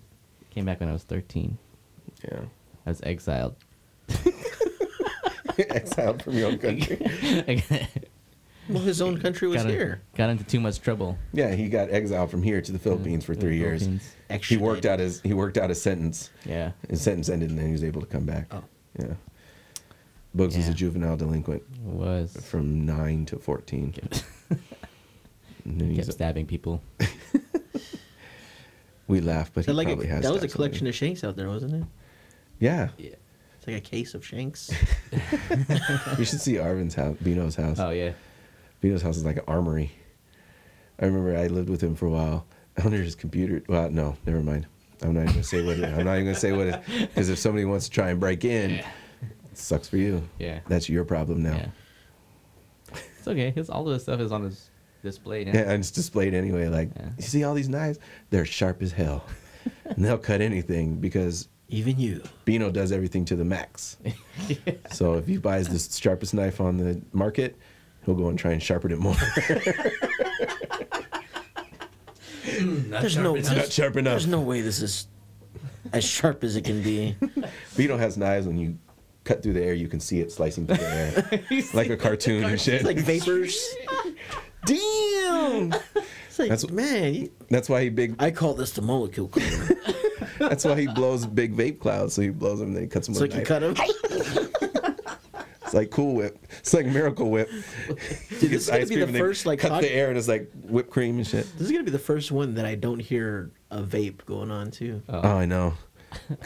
[0.50, 1.60] Came back when I was thirteen.
[2.24, 2.40] Yeah,
[2.88, 3.56] I was exiled.
[5.60, 6.98] exiled from your own country.
[8.74, 10.02] Well, his own country was got, in- here.
[10.16, 11.18] got into too much trouble.
[11.34, 13.82] Yeah, he got exiled from here to the Philippines for three years.
[13.84, 14.16] Philippines.
[14.48, 16.30] He worked out his he worked out his sentence.
[16.46, 16.72] Yeah.
[16.90, 18.48] His sentence ended, and then he was able to come back.
[18.52, 18.64] Oh.
[19.00, 19.14] Yeah.
[20.34, 20.76] Bugs was a Yeah.
[20.76, 22.36] juvenile delinquent was.
[22.46, 23.92] from nine to fourteen.
[23.92, 26.82] Kept, And then he's- kept stabbing people.
[29.08, 30.24] we laugh, but he That, like a, has.
[30.24, 30.90] that was a stabbed collection somebody.
[30.90, 31.84] of shanks out there, wasn't it?
[32.60, 33.12] Yeah, Yeah.
[33.58, 34.72] It's like a case of shanks.
[36.18, 37.78] you should see Arvin's house, Bino's house.
[37.80, 38.14] Oh yeah.
[38.82, 39.92] Bino's house is like an armory.
[41.00, 42.46] I remember I lived with him for a while.
[42.84, 43.64] Under his computer.
[43.68, 44.66] Well, no, never mind.
[45.02, 45.78] I'm not even gonna say what.
[45.78, 46.82] It, I'm not even gonna say what it.
[47.00, 48.86] Because if somebody wants to try and break in, it
[49.54, 50.28] sucks for you.
[50.40, 50.60] Yeah.
[50.68, 51.56] That's your problem now.
[51.56, 51.68] Yeah.
[53.18, 53.52] It's okay.
[53.52, 54.70] His all of his stuff is on his
[55.04, 55.52] display now.
[55.54, 56.68] Yeah, and it's displayed anyway.
[56.68, 57.10] Like, Yeah.
[57.18, 58.00] you see all these knives?
[58.30, 59.26] They're sharp as hell.
[59.86, 62.24] and they'll cut anything because Even you.
[62.46, 63.98] Beano does everything to the max.
[64.92, 67.58] So if he buys the sharpest knife on the market,
[68.06, 69.16] he'll go and try and sharpen it more.
[72.44, 74.12] There's no, Not sharp enough.
[74.14, 75.08] there's no way this is
[75.94, 77.16] as sharp as it can be.
[77.78, 78.78] Beano has knives when you
[79.24, 81.64] cut through the air, you can see it slicing through the air.
[81.74, 82.76] like a cartoon and shit.
[82.76, 83.76] It's like vapors.
[84.66, 85.74] damn.
[85.74, 88.16] It's like, That's- man, you, That's why he big.
[88.20, 89.70] I call this the molecule cleaner.
[90.40, 92.14] That's why he blows big vape clouds.
[92.16, 93.78] So he blows them, and then he cuts them so with you a can knife.
[93.78, 94.41] cut them.
[95.72, 96.38] It's like Cool Whip.
[96.60, 97.50] It's like Miracle Whip.
[97.50, 97.56] He
[98.48, 100.90] this is gonna be the first, like, cut hot- the air and it's like whipped
[100.90, 101.46] cream and shit.
[101.54, 104.70] This is gonna be the first one that I don't hear a vape going on
[104.72, 105.02] too.
[105.08, 105.74] Oh, oh I know.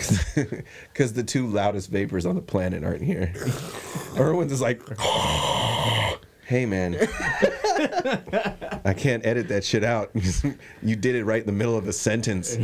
[0.93, 3.34] Because the two loudest vapors on the planet aren't here.
[4.15, 4.80] Erwin's is like,
[6.45, 6.95] hey man,
[8.86, 10.11] I can't edit that shit out.
[10.84, 12.59] you did it right in the middle of a sentence.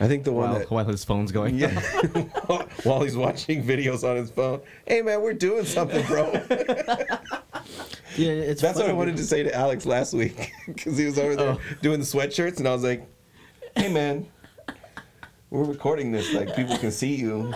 [0.00, 1.58] I think the one While, that while his phone's going.
[1.58, 1.80] yeah,
[2.84, 4.60] while he's watching videos on his phone.
[4.86, 6.32] Hey man, we're doing something, bro.
[8.16, 11.18] Yeah, it's That's what I wanted to say to Alex last week because he was
[11.20, 11.60] over there Oh.
[11.82, 13.06] doing the sweatshirts, and I was like,
[13.76, 14.26] "Hey man,
[15.50, 16.32] we're recording this.
[16.32, 17.54] Like people can see you."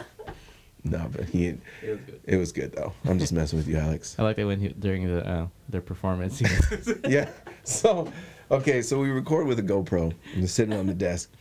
[0.84, 1.46] No, but he.
[1.48, 2.20] It was good.
[2.26, 2.92] It was good though.
[3.06, 4.14] I'm just messing with you, Alex.
[4.20, 6.40] I like it when he, during the uh, their performance.
[7.08, 7.28] Yeah.
[7.64, 8.12] So,
[8.50, 11.32] okay, so we record with a GoPro and it's sitting on the desk.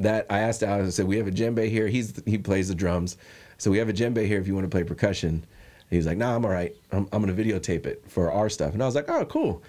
[0.00, 0.86] That I asked Alex.
[0.88, 1.86] I said, "We have a djembe here.
[1.86, 3.16] He's he plays the drums.
[3.58, 5.44] So we have a djembe here if you want to play percussion."
[5.90, 6.74] He was like, "Nah, I'm all right.
[6.90, 9.62] I'm, I'm gonna videotape it for our stuff." And I was like, "Oh, cool."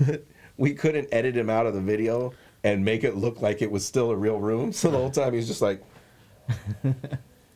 [0.00, 0.24] But
[0.56, 2.32] we couldn't edit him out of the video
[2.64, 4.72] and make it look like it was still a real room.
[4.72, 5.82] So the whole time he's just like.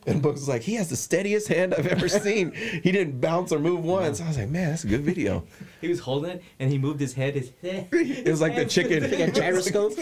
[0.07, 2.53] And Bugs was like, he has the steadiest hand I've ever seen.
[2.53, 4.19] He didn't bounce or move once.
[4.19, 5.43] I was like, man, that's a good video.
[5.79, 7.35] he was holding it and he moved his head.
[7.35, 7.87] His head.
[7.91, 9.03] It was like the chicken.
[9.03, 9.93] Like a gyroscope.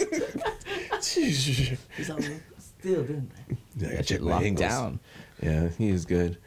[1.04, 2.18] He's all
[2.58, 3.56] still doing that.
[3.76, 4.68] Yeah, I gotta That check my locked angles.
[4.68, 5.00] down.
[5.42, 6.38] Yeah, he is good.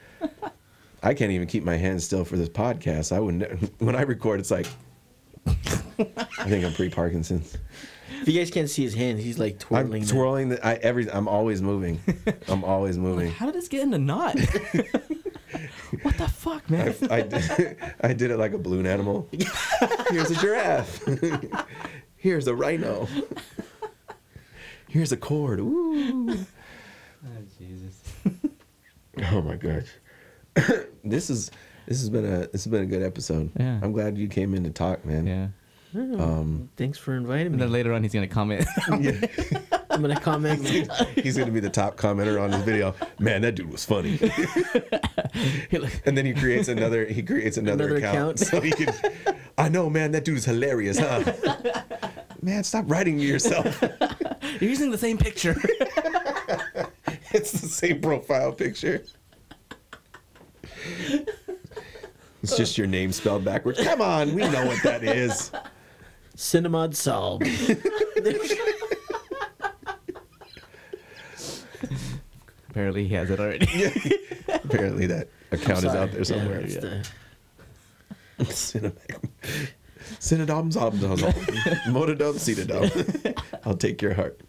[1.01, 3.11] I can't even keep my hands still for this podcast.
[3.15, 3.73] I wouldn't.
[3.79, 4.67] When I record, it's like
[5.45, 7.57] I think I'm pre-Parkinson's.
[8.21, 10.03] If you guys can't see his hand, he's like twirling.
[10.03, 10.47] I'm twirling.
[10.47, 10.49] twirling.
[10.49, 11.09] The, I every.
[11.11, 11.99] I'm always moving.
[12.47, 13.31] I'm always moving.
[13.31, 14.39] How did this get in the knot?
[16.03, 16.95] what the fuck, man?
[17.09, 19.27] I, I, did, I did it like a balloon animal.
[20.09, 21.03] Here's a giraffe.
[22.15, 23.07] Here's a rhino.
[24.93, 25.59] Here's a cord.
[25.59, 26.29] Ooh.
[27.25, 27.27] oh,
[27.57, 28.03] Jesus.
[29.31, 29.85] Oh my gosh.
[31.03, 31.51] this is
[31.87, 33.51] this has been a this has been a good episode.
[33.59, 33.79] Yeah.
[33.83, 35.27] I'm glad you came in to talk, man.
[35.27, 35.47] Yeah.
[35.95, 37.53] Um, Thanks for inviting me.
[37.53, 38.65] And then later on, he's gonna comment.
[38.99, 39.21] yeah.
[39.91, 40.67] I'm gonna comment.
[40.67, 42.95] He's gonna be the top commenter on this video.
[43.19, 44.17] Man, that dude was funny.
[46.05, 48.51] And then he creates another he creates another, Another account, account.
[48.51, 48.93] so he can.
[49.59, 50.11] I know, man.
[50.11, 51.31] That dude's hilarious, huh?
[52.43, 53.81] Man, stop writing to yourself.
[54.59, 55.55] You're using the same picture.
[57.35, 59.03] It's the same profile picture.
[62.43, 63.81] It's just your name spelled backwards.
[63.83, 65.51] Come on, we know what that is.
[66.37, 67.47] Cinemod solved.
[72.69, 73.65] Apparently, he has it already.
[74.47, 76.61] Apparently, that account is out there somewhere.
[76.61, 77.01] Yeah,
[78.39, 79.19] it's the- Cinemac.
[80.19, 81.17] Cinedom Zomdom.
[81.87, 83.37] Motodom Cedadom.
[83.65, 84.39] I'll take your heart.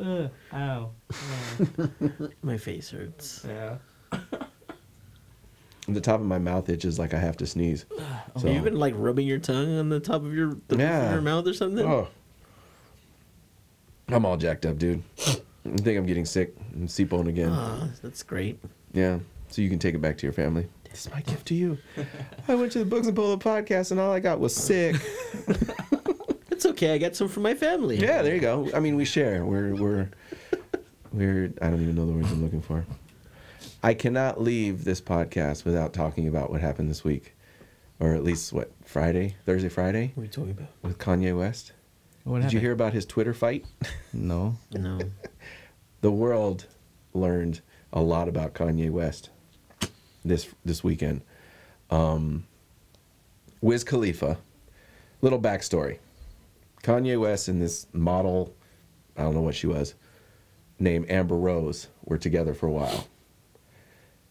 [0.00, 0.90] Uh, ow.
[2.42, 3.44] my face hurts.
[3.48, 3.78] Yeah.
[5.88, 7.84] The top of my mouth itches like I have to sneeze.
[8.38, 10.80] So, Have you been like rubbing your tongue on the top of your, the roof
[10.80, 11.06] Yeah.
[11.06, 11.84] of your mouth or something?
[11.84, 12.06] oh.
[14.08, 15.02] I'm all jacked up, dude.
[15.26, 16.54] I think I'm getting sick.
[16.74, 17.50] I'm seapoing again.
[17.52, 18.60] Ah, that's great.
[18.92, 19.18] Yeah.
[19.48, 20.68] So you can take it back to your family.
[20.90, 21.78] This is my gift to you.
[22.48, 24.96] I went to the Bugs and Bolo podcast and all I got was sick.
[26.60, 26.92] It's okay.
[26.92, 27.96] I got some for my family.
[27.96, 28.68] yeah, there you go.
[28.74, 29.46] I mean, we share.
[29.46, 30.10] We're we're
[31.10, 31.54] we're.
[31.62, 32.84] I don't even know the words I'm looking for.
[33.82, 37.34] I cannot leave this podcast without talking about what happened this week,
[37.98, 40.68] or at least what Friday, Thursday, Friday What are you talking about?
[40.82, 41.72] with Kanye West.
[42.24, 43.64] What Did you hear about his Twitter fight?
[44.12, 44.58] No.
[44.70, 44.98] No.
[46.02, 46.66] the world
[47.14, 49.30] learned a lot about Kanye West
[50.24, 51.22] this this weekend.
[51.90, 52.46] Um,
[53.60, 54.38] Wiz Khalifa,
[55.20, 55.98] little backstory.
[56.82, 58.54] Kanye West and this model,
[59.16, 59.94] I don't know what she was,
[60.78, 63.06] named Amber Rose, were together for a while.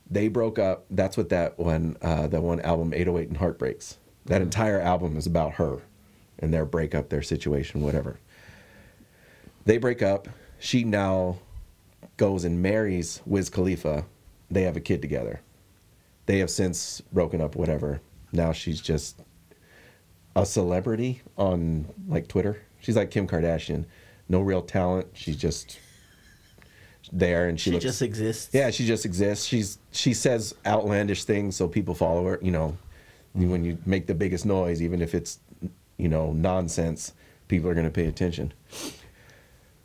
[0.09, 0.85] They broke up.
[0.89, 3.97] That's what that one uh, that one album 808 and Heartbreaks.
[4.25, 5.81] That entire album is about her
[6.39, 8.19] and their breakup, their situation, whatever.
[9.65, 10.27] They break up.
[10.57, 11.39] she now
[12.17, 14.05] goes and marries Wiz Khalifa.
[14.49, 15.41] They have a kid together.
[16.29, 18.01] They have since broken up, whatever.
[18.31, 19.19] Now she's just
[20.35, 22.61] a celebrity on like Twitter.
[22.79, 23.85] She's like Kim Kardashian.
[24.29, 25.07] No real talent.
[25.13, 25.79] She's just
[27.11, 28.53] there and she, She looks just exists.
[28.53, 29.43] yeah, she just exists.
[29.43, 32.37] She's she says outlandish things, so people follow her.
[32.43, 32.77] You know,
[33.33, 35.39] when you make the biggest noise, even if it's
[35.97, 37.15] you know nonsense,
[37.47, 38.53] people are going to pay attention.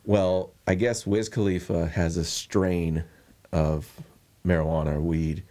[0.05, 3.03] Well, I guess Wiz Khalifa has a strain
[3.51, 3.89] of
[4.45, 5.43] marijuana or weed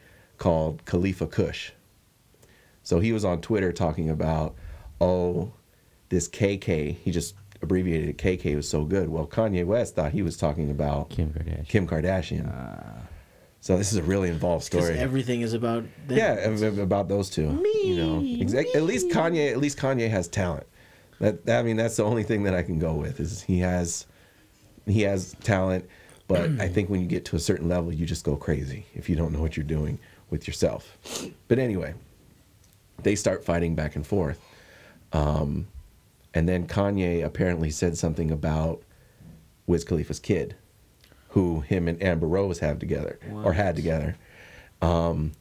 [0.45, 1.71] called Khalifa Kush.
[2.83, 4.55] So he was on Twitter talking about,
[5.01, 5.55] oh,
[6.11, 6.97] this KK.
[6.97, 8.19] He just abbreviated it.
[8.19, 9.09] KK was so good.
[9.09, 11.67] Well, Kanye West thought he was talking about Kim Kardashian.
[11.67, 12.53] Kim Kardashian.
[12.55, 13.09] Ah.
[13.63, 14.99] so this is a really involved story.
[14.99, 16.19] everything is about them.
[16.19, 17.65] yeah, ab- ab- about those two.
[17.83, 19.51] You know, exact, at least Kanye.
[19.51, 20.67] At least Kanye has talent.
[21.21, 23.61] That, that I mean, that's the only thing that I can go with is he
[23.61, 24.05] has,
[24.85, 25.89] he has talent.
[26.29, 29.09] But I think when you get to a certain level, you just go crazy if
[29.09, 29.99] you don't know what you're doing
[30.31, 30.99] with yourself.
[31.49, 31.95] But anyway,
[33.03, 34.41] they start fighting back and forth.
[35.13, 35.69] Um,
[36.35, 38.83] and then Kanye apparently said something about
[39.67, 40.57] Wiz Khalifa's kid,
[41.29, 44.17] who him and Amber Rose have together or had together.
[44.83, 45.33] Um,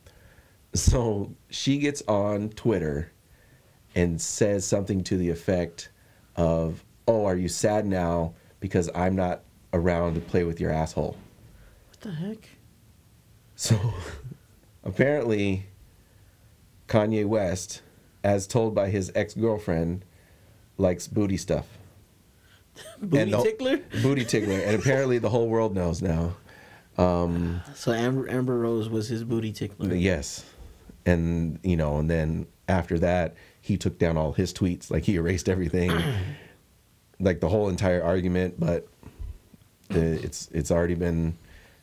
[0.74, 3.12] so she gets on Twitter
[3.96, 5.90] and says something to the effect
[6.36, 9.42] of, "Oh, are you sad now because I'm not
[9.74, 11.18] around to play with your asshole?"
[11.90, 12.50] What the heck?
[13.56, 13.78] So
[14.84, 15.66] apparently,
[16.88, 17.82] Kanye West,
[18.24, 20.06] as told by his ex girlfriend,
[20.78, 21.68] likes booty stuff.
[23.02, 23.78] Booty the- tickler?
[24.02, 24.56] Booty tickler.
[24.60, 26.36] and apparently, the whole world knows now.
[26.98, 29.94] Um, so Amber, Amber Rose was his booty tickler.
[29.94, 30.46] Yes.
[31.06, 34.90] And, you know, and then after that, he took down all his tweets.
[34.92, 35.92] Like, he erased everything,
[37.20, 38.88] like the whole entire argument, but
[39.90, 41.38] it's it's already been,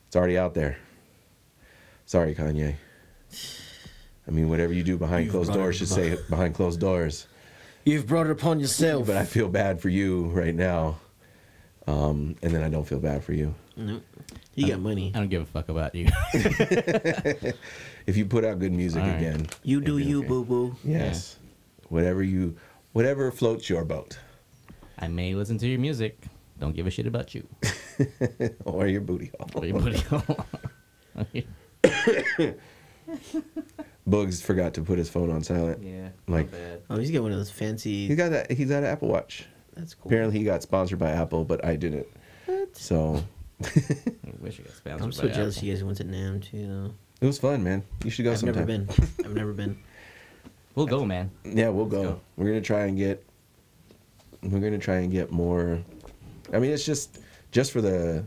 [0.07, 0.79] it's already out there.
[2.07, 2.75] Sorry, Kanye.
[4.27, 7.27] I mean, whatever you do behind You've closed doors should say behind closed doors.
[7.85, 9.07] You've brought it upon yourself.
[9.07, 10.99] But I feel bad for you right now.
[11.87, 13.55] Um, and then I don't feel bad for you.
[13.77, 14.01] No.
[14.55, 15.11] You got money.
[15.15, 16.09] I don't give a fuck about you.
[18.07, 19.17] If you put out good music All right.
[19.17, 20.29] again, You do you, okay.
[20.29, 20.77] boo boo.
[20.85, 21.37] Yes.
[21.91, 22.57] Whatever you,
[22.93, 24.19] whatever floats your boat
[24.99, 26.19] I may listen to your music.
[26.59, 27.47] Don't give a shit about you.
[28.65, 29.63] or your booty hole.
[29.63, 30.47] Or your booty hole.
[34.07, 35.83] Bugs forgot to put his phone on silent.
[35.83, 36.09] yeah.
[36.27, 36.83] Like- bad.
[36.91, 38.07] Oh, he's got one of those fancy.
[38.09, 38.51] He's got that.
[38.51, 39.47] He's got an Apple Watch.
[39.77, 40.11] That's cool.
[40.11, 42.07] Apparently, he got sponsored by Apple, but I didn't.
[42.73, 43.23] So
[43.65, 43.69] I
[44.41, 45.69] wish I got sponsored I'm so by jealous Apple.
[45.69, 46.95] you guys went to NAMM too, though.
[47.21, 47.83] it was fun, man.
[48.05, 48.67] You should go I've sometime.
[48.67, 48.89] never been.
[49.25, 49.79] I've never been.
[50.75, 51.31] We'll go, man.
[51.45, 52.03] Yeah, we'll go.
[52.03, 52.21] go.
[52.37, 53.25] We're gonna try and get.
[54.43, 55.79] We're gonna try and get more.
[56.53, 57.19] I mean, it's just
[57.53, 58.25] just for the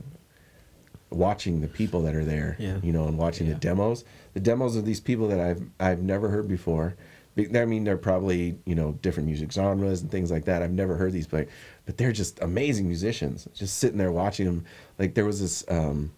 [1.15, 2.55] watching the people that are there.
[2.59, 2.77] Yeah.
[2.83, 3.53] You know, and watching Yeah.
[3.53, 4.03] the demos.
[4.33, 6.95] The demos of these people that I've I've never heard before.
[7.35, 10.61] I mean, they're probably you know different music genres and things like that.
[10.61, 11.47] I've never heard these play,
[11.85, 13.47] but they're just amazing musicians.
[13.55, 14.65] Just sitting there watching them.
[14.99, 15.63] Like there was this.
[15.69, 16.11] um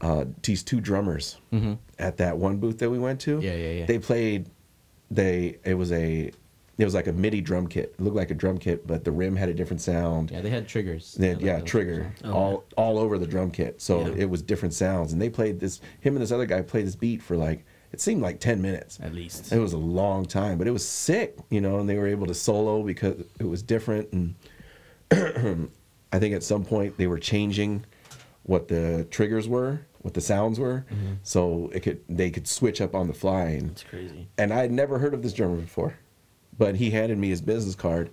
[0.00, 1.36] uh, these two drummers
[2.00, 3.36] at that one booth that we went to.
[3.36, 3.42] Mm-hmm.
[3.46, 3.86] Yeah, yeah, yeah.
[3.86, 4.50] They played.
[5.12, 6.32] They it was a
[6.78, 7.94] it was like a MIDI drum kit.
[7.98, 10.30] It looked like a drum kit, but the rim had a different sound.
[10.30, 11.14] Yeah, they had triggers.
[11.14, 12.12] They had, like oh, yeah, those trigger.
[12.24, 13.80] Oh, all all over the drum kit.
[13.80, 14.14] So Yeah.
[14.22, 15.80] it was different sounds, and they played this.
[16.00, 18.98] Him and this other guy played this beat for like it seemed like ten minutes.
[19.02, 19.52] At least.
[19.52, 21.78] It was a long time, but it was sick, you know.
[21.78, 24.10] And they were able to solo because it was different.
[24.12, 24.34] And
[26.12, 27.84] I think at some point they were changing
[28.44, 31.14] what the triggers were, what the sounds were, mm-hmm.
[31.22, 33.42] so it could they could switch up on the fly.
[33.42, 34.28] And It's crazy.
[34.38, 35.98] and I had never heard of this drummer before,
[36.58, 38.10] but he handed me his business card.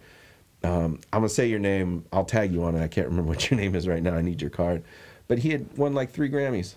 [0.63, 2.05] Um, I'm gonna say your name.
[2.11, 2.83] I'll tag you on it.
[2.83, 4.15] I can't remember what your name is right now.
[4.15, 4.83] I need your card.
[5.27, 6.75] But he had won like three Grammys.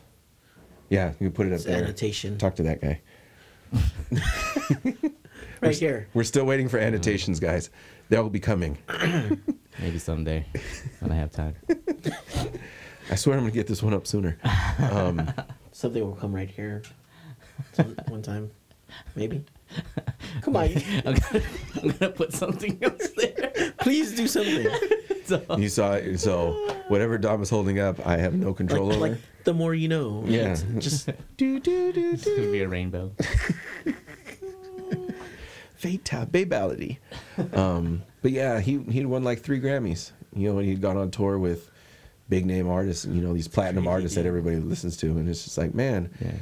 [0.89, 1.83] Yeah, you can put it up It's there.
[1.83, 2.37] annotation.
[2.39, 3.01] Talk to that guy.
[5.63, 6.09] Right here.
[6.13, 7.71] We're still waiting for annotations, guys.
[8.09, 8.79] They'll be coming.
[9.79, 10.45] Maybe someday
[10.99, 11.55] when I have time.
[13.11, 14.37] I swear I'm gonna get this one up sooner.
[14.91, 15.33] Um,
[15.71, 16.83] Something will come right here.
[17.75, 18.51] Some, one time.
[19.15, 19.45] Maybe.
[20.43, 20.65] Come on.
[21.07, 21.43] I'm gonna,
[21.83, 23.73] I'm gonna put something else there.
[23.81, 24.67] Please do something.
[25.25, 26.19] So, you saw it.
[26.19, 26.53] So
[26.89, 28.99] whatever Dom is holding up, I have no Like, control over.
[29.11, 30.25] like the more you know.
[30.27, 30.49] Yeah.
[30.51, 31.07] It's Just
[31.37, 32.53] do do do it's gonna do.
[32.53, 33.13] be a rainbow.
[35.77, 36.99] Fatality.
[37.53, 40.11] Um, but yeah, he he'd won like three Grammys.
[40.35, 41.71] You know, when he'd gone on tour with
[42.29, 43.05] big name artists.
[43.05, 46.33] You know, these platinum artists that everybody listens to, and it's just like, man, Yeah.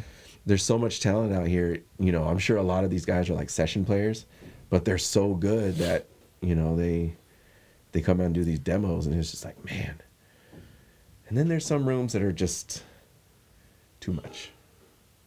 [0.47, 1.82] There's so much talent out here.
[1.99, 4.26] You know, I'm sure a lot of these guys are like session players,
[4.68, 6.07] but they're so good that
[6.41, 7.16] you know they
[7.93, 10.01] they come out and do these demos, and it's just like, man.
[11.28, 12.82] And then there's some rooms that are just
[14.01, 14.51] too much.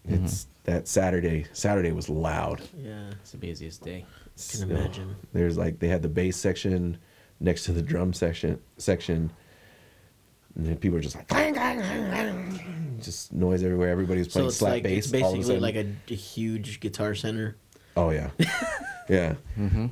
[0.08, 0.26] Mm-hmm.
[0.26, 1.46] It's that Saturday.
[1.54, 2.62] Saturday was loud.
[2.78, 3.98] Yeah, It's the busiest day.
[3.98, 5.16] I can So, imagine.
[5.32, 6.98] There's like they had the bass section
[7.40, 9.32] next to the drum section section.
[10.56, 12.53] And then people are just like clang, clang, clang.
[13.04, 13.90] Just noise everywhere.
[13.90, 15.12] Everybody was playing it's slap like bass.
[15.12, 15.62] it's all of a basically sudden.
[15.62, 17.58] like a, a huge guitar center.
[17.96, 18.30] oh yeah,
[19.10, 19.36] yeah.
[19.58, 19.88] Mm-hmm.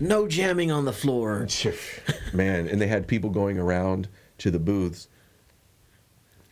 [0.00, 1.46] No jamming on the floor.
[2.32, 5.08] Man, and they had people going around to the booths,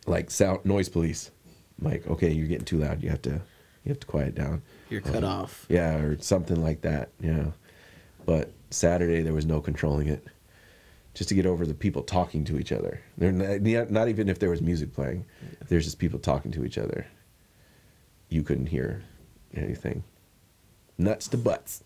[0.05, 1.31] like sound noise police.
[1.81, 3.01] Like, okay, you're getting too loud.
[3.01, 3.41] You have to,
[3.83, 4.61] you have to quiet down.
[4.89, 5.65] You're cut um, off.
[5.69, 7.09] Yeah, or something like that.
[7.21, 7.51] Yeah.
[8.25, 10.25] But Saturday there was no controlling it.
[11.19, 13.01] Just to get over the people talking to each other.
[13.17, 15.25] They're not, not even if there was music playing.
[15.67, 17.05] There's just people talking to each other.
[18.29, 19.03] You couldn't hear
[19.53, 20.05] anything.
[20.97, 21.83] Nuts to butts.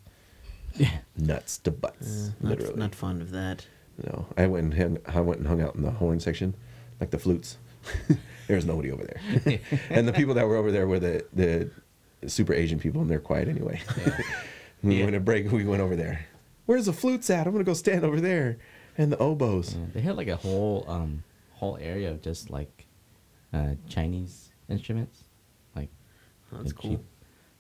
[0.76, 0.92] Yeah.
[1.18, 2.30] Nuts to butts.
[2.42, 2.76] Not, literally.
[2.76, 3.66] not fond of that.
[4.04, 6.54] No, I went and hung, I went and hung out in the horn section,
[7.00, 7.58] like the flutes.
[8.48, 9.60] there was nobody over there,
[9.90, 11.72] and the people that were over there were the the
[12.30, 13.82] super Asian people, and they're quiet anyway.
[14.84, 15.06] we Yeah.
[15.06, 15.52] went a break.
[15.52, 16.28] We went over there.
[16.68, 17.48] Where's the flutes at?
[17.48, 18.58] I'm gonna go stand over there,
[18.98, 19.76] and the oboes.
[19.76, 21.24] Yeah, they had like a whole um
[21.54, 22.86] whole area of just like
[23.54, 25.24] uh Chinese instruments.
[25.76, 25.90] Like
[26.52, 26.92] Oh, That's cool.
[26.92, 27.00] cheap.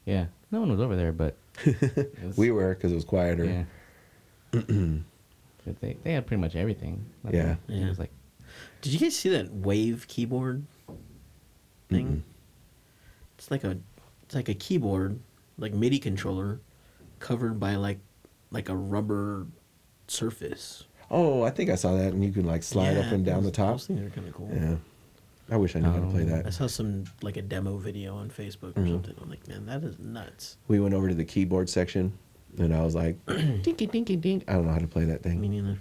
[0.05, 0.25] Yeah.
[0.51, 1.37] No one was over there, but
[2.23, 3.45] was- We were because it was quieter.
[3.45, 3.63] Yeah.
[5.65, 7.05] but they they had pretty much everything.
[7.23, 7.55] Nothing- Yeah.
[7.67, 8.11] It was like
[8.81, 10.65] Did you guys see that wave keyboard
[11.89, 12.23] thing?
[13.37, 13.77] It's like a
[14.23, 15.19] it's like a keyboard,
[15.57, 16.59] like MIDI controller,
[17.19, 17.99] covered by like
[18.51, 19.47] like a rubber
[20.07, 20.83] surface.
[21.15, 23.51] Oh, I think I saw that, and you can like slide up and down the
[23.51, 23.73] top.
[23.73, 24.49] Those things are kind of cool.
[24.53, 24.75] Yeah.
[25.51, 26.47] I wish I knew how to play that.
[26.47, 28.91] I saw some like a demo video on Facebook or Mhm.
[28.93, 29.15] something.
[29.21, 30.57] I'm like, man, that is nuts.
[30.67, 32.13] We went over to the keyboard section,
[32.57, 34.43] and I was like, dinky dinky dink.
[34.47, 35.39] I don't know how to play that thing.
[35.39, 35.77] Me neither.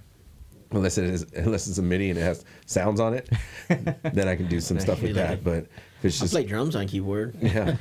[0.73, 3.29] unless it is unless it's a MIDI and it has sounds on it,
[3.69, 5.33] then I can do some stuff with Like that.
[5.35, 5.45] it.
[5.45, 5.57] But
[5.99, 7.37] if it's I just play drums on keyboard.
[7.41, 7.77] yeah,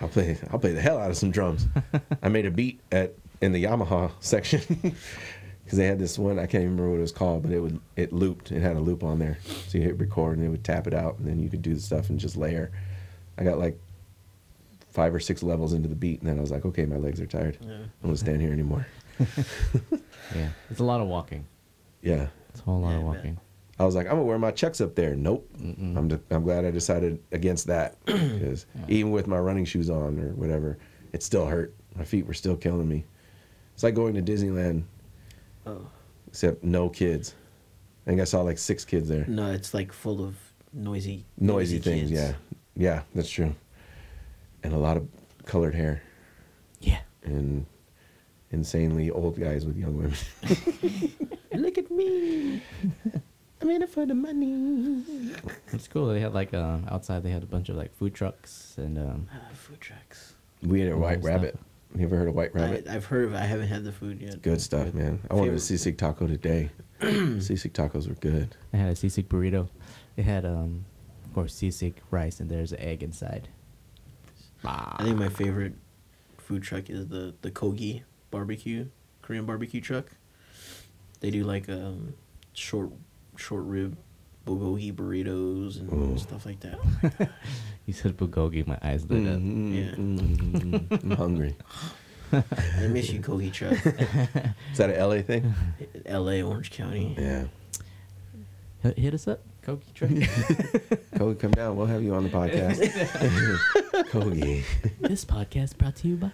[0.00, 1.66] I'll play I'll play the hell out of some drums.
[2.22, 4.60] I made a beat at in the Yamaha section
[5.64, 7.60] because they had this one I can't even remember what it was called, but it
[7.60, 8.50] would it looped.
[8.52, 9.38] It had a loop on there,
[9.68, 11.74] so you hit record and it would tap it out, and then you could do
[11.74, 12.70] the stuff and just layer.
[13.38, 13.78] I got like
[14.90, 17.20] five or six levels into the beat, and then I was like, okay, my legs
[17.20, 17.56] are tired.
[17.60, 17.68] Yeah.
[17.68, 18.86] I don't want to stand here anymore.
[20.34, 20.48] yeah.
[20.70, 21.46] It's a lot of walking.
[22.02, 22.28] Yeah.
[22.50, 23.16] It's a whole lot Yeah, of I bet.
[23.16, 23.38] walking.
[23.78, 25.16] I was like, I'm gonna wear my chucks up there.
[25.16, 25.48] Nope.
[25.60, 30.18] I'm de- I'm glad I decided against that because even with my running shoes on
[30.20, 30.78] or whatever,
[31.12, 31.74] it still hurt.
[31.96, 33.04] My feet were still killing me.
[33.74, 34.82] It's like going to Disneyland,
[35.66, 35.86] Oh.
[36.28, 37.34] except no kids.
[38.06, 39.24] I think I saw like six kids there.
[39.28, 40.34] No, it's like full of
[40.72, 42.12] noisy, Noisy things, kids.
[42.12, 42.32] yeah,
[42.76, 43.54] yeah, that's true.
[44.64, 45.06] And a lot of
[45.46, 46.02] colored hair
[46.80, 47.00] Yeah.
[47.24, 47.66] and
[48.50, 50.16] insanely old guys with young women.
[51.54, 52.62] Look at me.
[53.60, 55.04] I'm in it for the money.
[55.72, 56.08] It's cool.
[56.08, 59.28] They had like um outside they had a bunch of like food trucks and um
[59.32, 60.34] Ah, food trucks.
[60.62, 61.58] we had a white Nice rabbit.
[61.96, 62.86] You ever heard of white rabbit?
[62.88, 63.34] I, I've heard of.
[63.34, 63.36] it.
[63.36, 64.40] I haven't had the food yet.
[64.42, 65.20] Good stuff, man.
[65.30, 66.70] I wanted a Favorite- sisig taco today.
[67.00, 68.56] sisig tacos were good.
[68.70, 69.68] they had a sisig burrito.
[70.16, 70.84] They had um
[71.24, 73.48] of course sisig rice and there's an egg inside.
[74.64, 75.74] I think my favorite
[76.38, 78.86] food truck is the the Kogi barbecue,
[79.20, 80.06] Korean barbecue truck.
[81.20, 82.14] They do like um
[82.54, 82.90] short
[83.36, 83.96] short rib
[84.46, 86.18] bulgogi burritos and Ooh.
[86.18, 87.30] stuff like that.
[87.86, 89.40] You said bulgogi, my eyes lit up.
[89.40, 89.94] Mhm, Yeah.
[89.96, 91.02] mhm.
[91.02, 91.56] I'm hungry.
[92.32, 93.72] I miss you, Kogi truck.
[94.72, 95.52] Is that an LA thing?
[96.06, 96.42] L.A.
[96.42, 97.14] Orange County.
[97.18, 97.44] Yeah.
[98.84, 100.10] Hit, hit us up, Kogi truck.
[101.18, 101.76] Kogi, come down.
[101.76, 102.78] We'll have you on the podcast.
[104.10, 104.62] Kogi.
[105.00, 106.30] this podcast brought to you by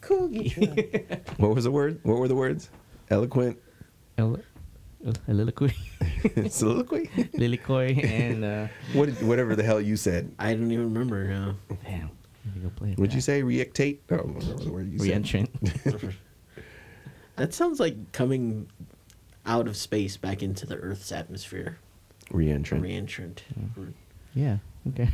[0.00, 1.38] Kogi truck.
[1.38, 2.00] What was the word?
[2.02, 2.70] What were the words?
[3.10, 3.58] Eloquent.
[4.16, 4.40] El-
[5.06, 5.72] El- Lilikoi,
[6.50, 7.06] Soliloquy.
[7.34, 10.32] Lilikoi, and uh, what did, whatever the hell you said.
[10.38, 11.26] I don't even remember
[11.84, 12.10] damn,
[12.44, 12.92] let me go play.
[12.92, 13.24] it Would you back.
[13.24, 14.02] say reactate?
[14.10, 15.22] Oh, what was the word you said?
[15.24, 16.14] Reentrant.
[17.36, 18.68] That sounds like coming
[19.46, 21.78] out of space back into the Earth's atmosphere.
[22.32, 22.80] Reentrant.
[22.82, 23.38] Reentrant.
[24.34, 24.56] yeah.
[24.88, 25.08] Okay.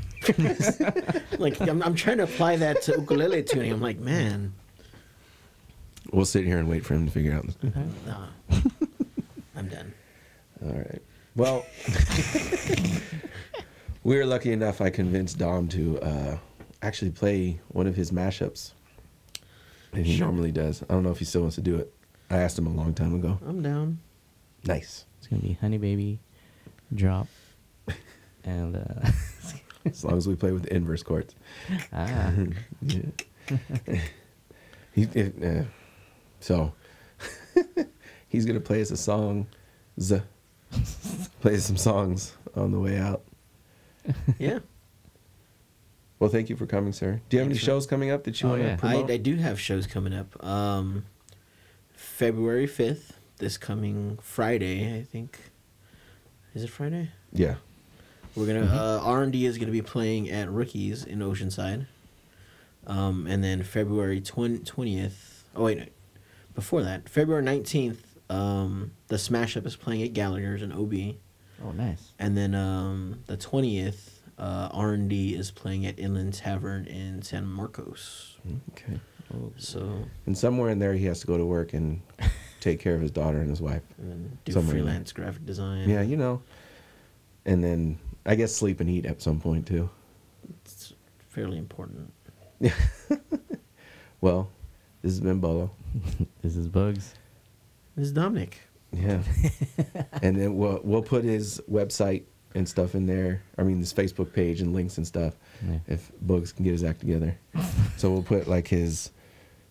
[1.39, 3.73] like I'm, I'm trying to apply that to ukulele tuning.
[3.73, 4.55] I'm like, man,
[6.13, 7.45] We'll sit here and wait for him to figure out.
[8.07, 8.27] nah.
[9.57, 9.93] I'm done.
[10.65, 11.03] All right.
[11.37, 11.67] Well,
[14.05, 14.81] we were lucky enough.
[14.81, 16.39] I convinced Dom to uh,
[16.83, 18.73] actually play one of his mashups.
[19.93, 20.27] And he Sure.
[20.27, 20.83] normally does.
[20.83, 21.93] I don't know if he still wants to do it.
[22.31, 23.39] I asked him a long time ago.
[23.47, 23.99] I'm down.
[24.65, 25.05] Nice.
[25.19, 26.19] It's gonna be Honey Baby,
[26.95, 27.29] Drop,
[28.45, 29.11] and uh,
[29.87, 31.35] As long as we play with the inverse chords.
[31.93, 32.33] ah,
[32.83, 33.01] Yeah.
[34.95, 35.65] he, it, uh,
[36.41, 36.73] so
[38.35, 39.47] he's gonna play us a song.
[40.01, 40.21] Z.
[41.41, 43.23] Play some songs on the way out.
[44.39, 44.59] Yeah.
[46.19, 47.21] Well, thank you for coming, sir.
[47.29, 48.75] Do you have any shows coming up that you Oh, want to yeah.
[48.75, 49.11] I, promote?
[49.11, 50.43] I do have shows coming up.
[50.45, 51.05] Um,
[51.93, 55.39] February 5th, this coming Friday, I think.
[56.55, 57.11] Is it Friday?
[57.33, 57.57] yeah.
[58.37, 61.87] We're gonna uh, R and D is gonna be playing at Rookies in Oceanside,
[62.85, 65.45] um, and then February twentieth.
[65.55, 65.85] Oh wait, no.
[66.57, 71.17] before that, February nineteenth, um, the Smash Up is playing at Gallagher's in OB,
[71.65, 72.13] Oh, nice.
[72.19, 77.23] and then um, the twentieth, uh, R and D is playing at Inland Tavern in
[77.23, 78.37] San Marcos.
[78.73, 78.99] Okay.
[79.35, 82.01] Oh, So And somewhere in there, he has to go to work and
[82.61, 83.83] take care of his daughter and his wife.
[83.99, 85.89] and then do Somewhere freelance graphic design.
[85.89, 86.43] Yeah, you know.
[87.47, 89.89] And then I guess sleep and eat at some point too.
[90.65, 90.93] it's
[91.31, 92.13] fairly important.
[92.61, 92.73] Yeah.
[94.21, 94.49] Well,
[95.03, 95.71] this has been Bolo.
[96.43, 97.15] this is Bugs.
[97.97, 98.61] This is Dominic.
[98.93, 99.23] Yeah.
[100.23, 102.25] and then we'll we'll put his website
[102.55, 103.43] and stuff in there.
[103.59, 105.35] I mean, his Facebook page and links and stuff.
[105.67, 105.79] Yeah.
[105.89, 107.37] If Bugs can get his act together,
[107.97, 109.11] so we'll put like his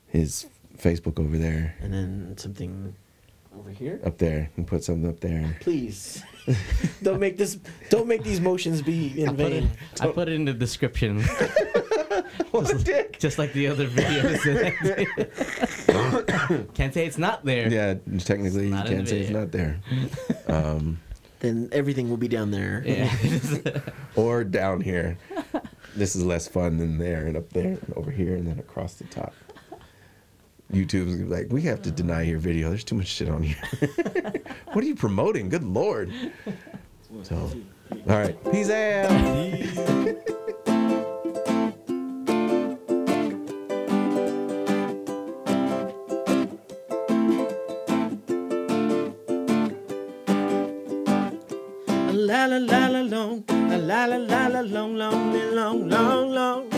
[0.07, 0.45] his
[0.77, 2.95] Facebook over there, And then something
[3.57, 3.99] over here.
[4.05, 5.55] up there, and put something up there.
[5.61, 6.23] Please,
[7.03, 7.57] don't make this.
[7.89, 9.71] Don't make these motions be in I put, it, vain.
[10.01, 11.23] I put it in the description,
[12.61, 13.17] What a dick!
[13.17, 14.37] just like the other videos.
[16.75, 17.67] Can't say it's not there.
[17.67, 19.79] Yeah, technically you can't the say it's not there.
[20.47, 20.99] Um,
[21.39, 22.83] Then everything will be down there.
[22.85, 23.11] Yeah.
[24.15, 25.17] or down here.
[25.95, 28.93] This is less fun than there and up there and over here and then across
[28.95, 29.33] the top.
[30.71, 32.69] YouTube's gonna like, we have to deny your video.
[32.69, 33.57] There's too much shit on here.
[34.73, 35.49] what are you promoting?
[35.49, 36.13] Good lord.
[37.23, 40.39] So, all right, peace out.
[53.23, 56.69] La la la la la la long, long, long, long, long.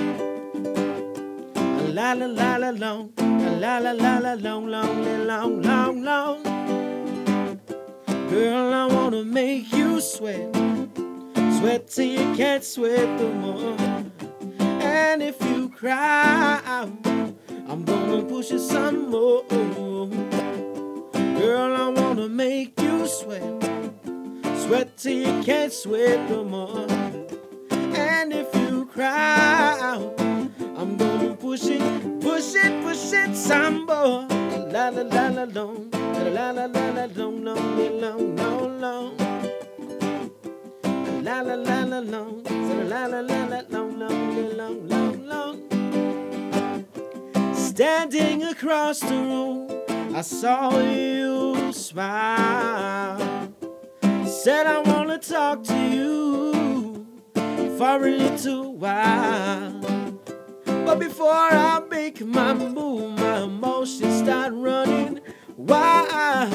[1.93, 3.11] La la la la long,
[3.59, 6.43] la la la la long, long, long, long, long.
[8.29, 10.53] Girl, I wanna make you sweat,
[11.57, 13.75] sweat till you can't sweat no more.
[14.81, 19.43] And if you cry, I'm gonna push you some more.
[21.39, 23.84] Girl, I wanna make you sweat.
[24.65, 26.87] Sweat till you can't sweat no more.
[27.69, 29.77] And if you cry,
[30.75, 31.81] I'm gonna push it,
[32.19, 34.25] push it, push it some more.
[34.73, 39.17] La la la la long, la la la la long, long, long, long, long.
[41.23, 42.43] La la la la long,
[42.89, 45.57] la la la la long, long, long, long, long.
[47.53, 49.69] Standing across the room,
[50.15, 53.44] I saw you smile.
[54.45, 56.53] Said I wanna talk to you
[57.79, 59.81] for a little while.
[60.65, 65.19] But before I make my move, my emotions start running
[65.57, 66.53] wild.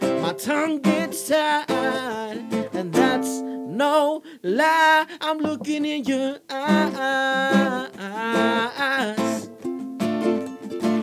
[0.00, 2.38] My tongue gets tied,
[2.72, 5.04] and that's no lie.
[5.20, 7.90] I'm looking in your eyes,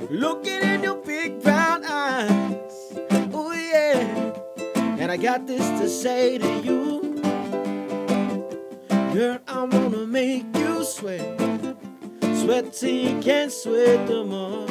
[0.10, 2.69] looking in your big brown eyes.
[5.10, 7.20] And I got this to say to you.
[9.12, 11.26] Girl, I wanna make you sweat.
[12.36, 14.68] Sweat till you can't sweat no more.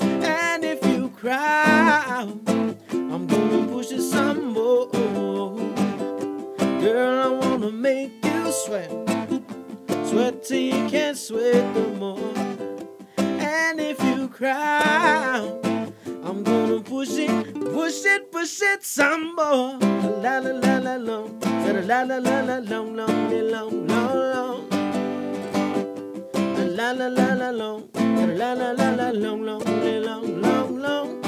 [0.00, 2.26] And if you cry,
[2.90, 4.86] I'm gonna push it some more.
[6.80, 8.90] Girl, I wanna make you sweat.
[10.06, 12.32] Sweat till you can't sweat no more.
[13.18, 15.69] And if you cry,
[16.30, 19.76] I'm gonna push it, push it, push it some more.
[20.22, 24.68] La la la la long, la la la la long, long, long, long, long.
[26.76, 27.88] La la la la long,
[28.38, 29.64] la la la la long, long,
[30.04, 31.20] long, long, long.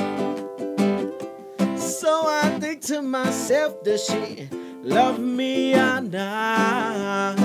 [1.76, 4.48] So I think to myself, does she
[4.84, 7.38] love me or not?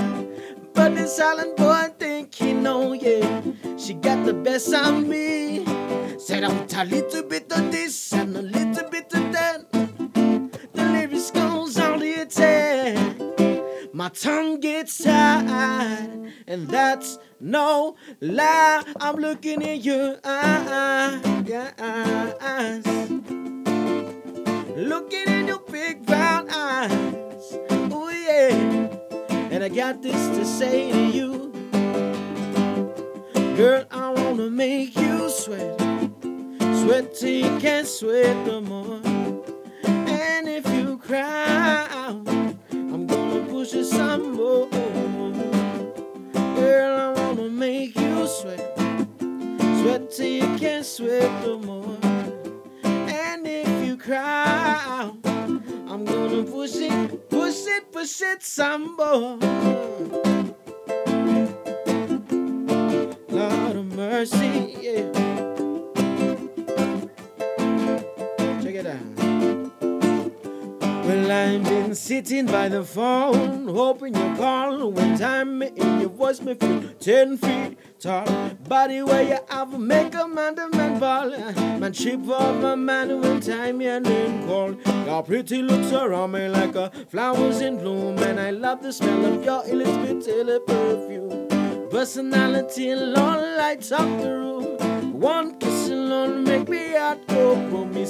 [0.74, 3.42] But this silent boy think he know, yeah,
[3.76, 5.77] she got the best of me.
[6.28, 9.72] Said I'm a little bit of this and a little bit of that.
[9.72, 13.16] The lyrics goes on the attack.
[13.94, 18.82] My tongue gets tied, and that's no lie.
[19.00, 21.24] I'm looking in your eyes,
[24.76, 27.58] looking in your big brown eyes.
[27.90, 28.52] Oh yeah,
[29.50, 31.52] and I got this to say to you,
[33.56, 33.86] girl.
[33.90, 35.97] I wanna make you sweat.
[36.88, 39.00] Sweat till you can't sweat no more.
[39.84, 44.70] And if you cry, I'm gonna push it some more.
[46.56, 48.74] Girl, I wanna make you sweat.
[49.80, 51.94] Sweat till you can't sweat no more.
[52.84, 55.12] And if you cry,
[55.90, 59.36] I'm gonna push it, push it, push it some more.
[63.28, 65.37] Lord of mercy, yeah.
[68.78, 69.72] It out.
[71.04, 74.90] Well, I've been sitting by the phone, hoping you call.
[74.90, 78.26] When time in your voice me feel ten feet tall.
[78.68, 81.30] Body where you have a make a man the man ball.
[81.80, 84.74] Man chip off my man when time your name call.
[85.06, 89.24] Your pretty looks around me like a flowers in bloom, and I love the smell
[89.24, 91.88] of your Elizabeth Taylor perfume.
[91.90, 95.18] Personality alone lights up the room.
[95.18, 97.94] One kiss alone make me heart go boom.
[97.94, 98.04] Me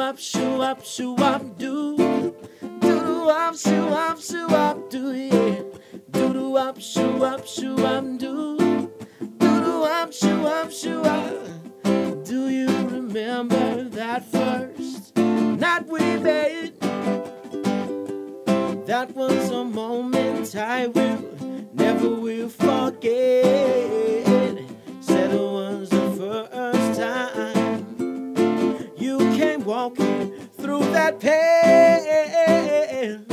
[0.00, 1.96] up shoo up shoo up do
[2.80, 5.60] do up shoo up shoo up do yeah
[6.10, 8.98] do do up shoo up shoo up do do
[9.38, 12.24] do up shoo up shoo up.
[12.24, 16.80] Do you remember that first night we made?
[18.86, 23.04] That was a moment I will never will forget.
[25.00, 27.59] Said it was the first time
[29.80, 33.24] walking through that pale,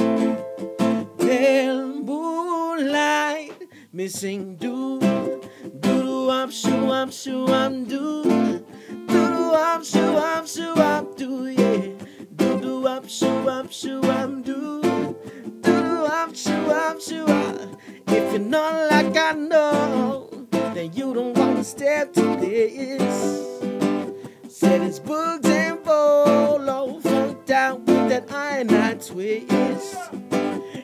[1.17, 3.51] pale moonlight,
[3.91, 5.41] missing do do
[5.81, 8.65] do up shoo up shoo up do do
[9.07, 11.87] do up shoo up shoo up do yeah
[12.37, 15.17] do do up shoo up shoo up do do
[15.61, 17.77] do shoo up shoo up.
[18.07, 23.56] If you're not like I know, then you don't wanna step to this.
[24.59, 29.95] Said it's booked and full, all funked out with that iron twist.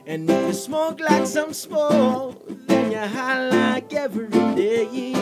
[0.06, 5.14] And if you smoke like some smoke, then you're high like every day.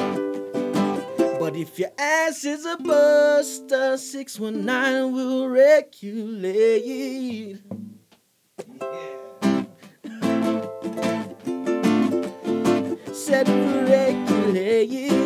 [1.39, 6.41] But if your ass is a buster, 619 will regulate.
[8.81, 9.63] Yeah.
[13.13, 15.20] Said regulate.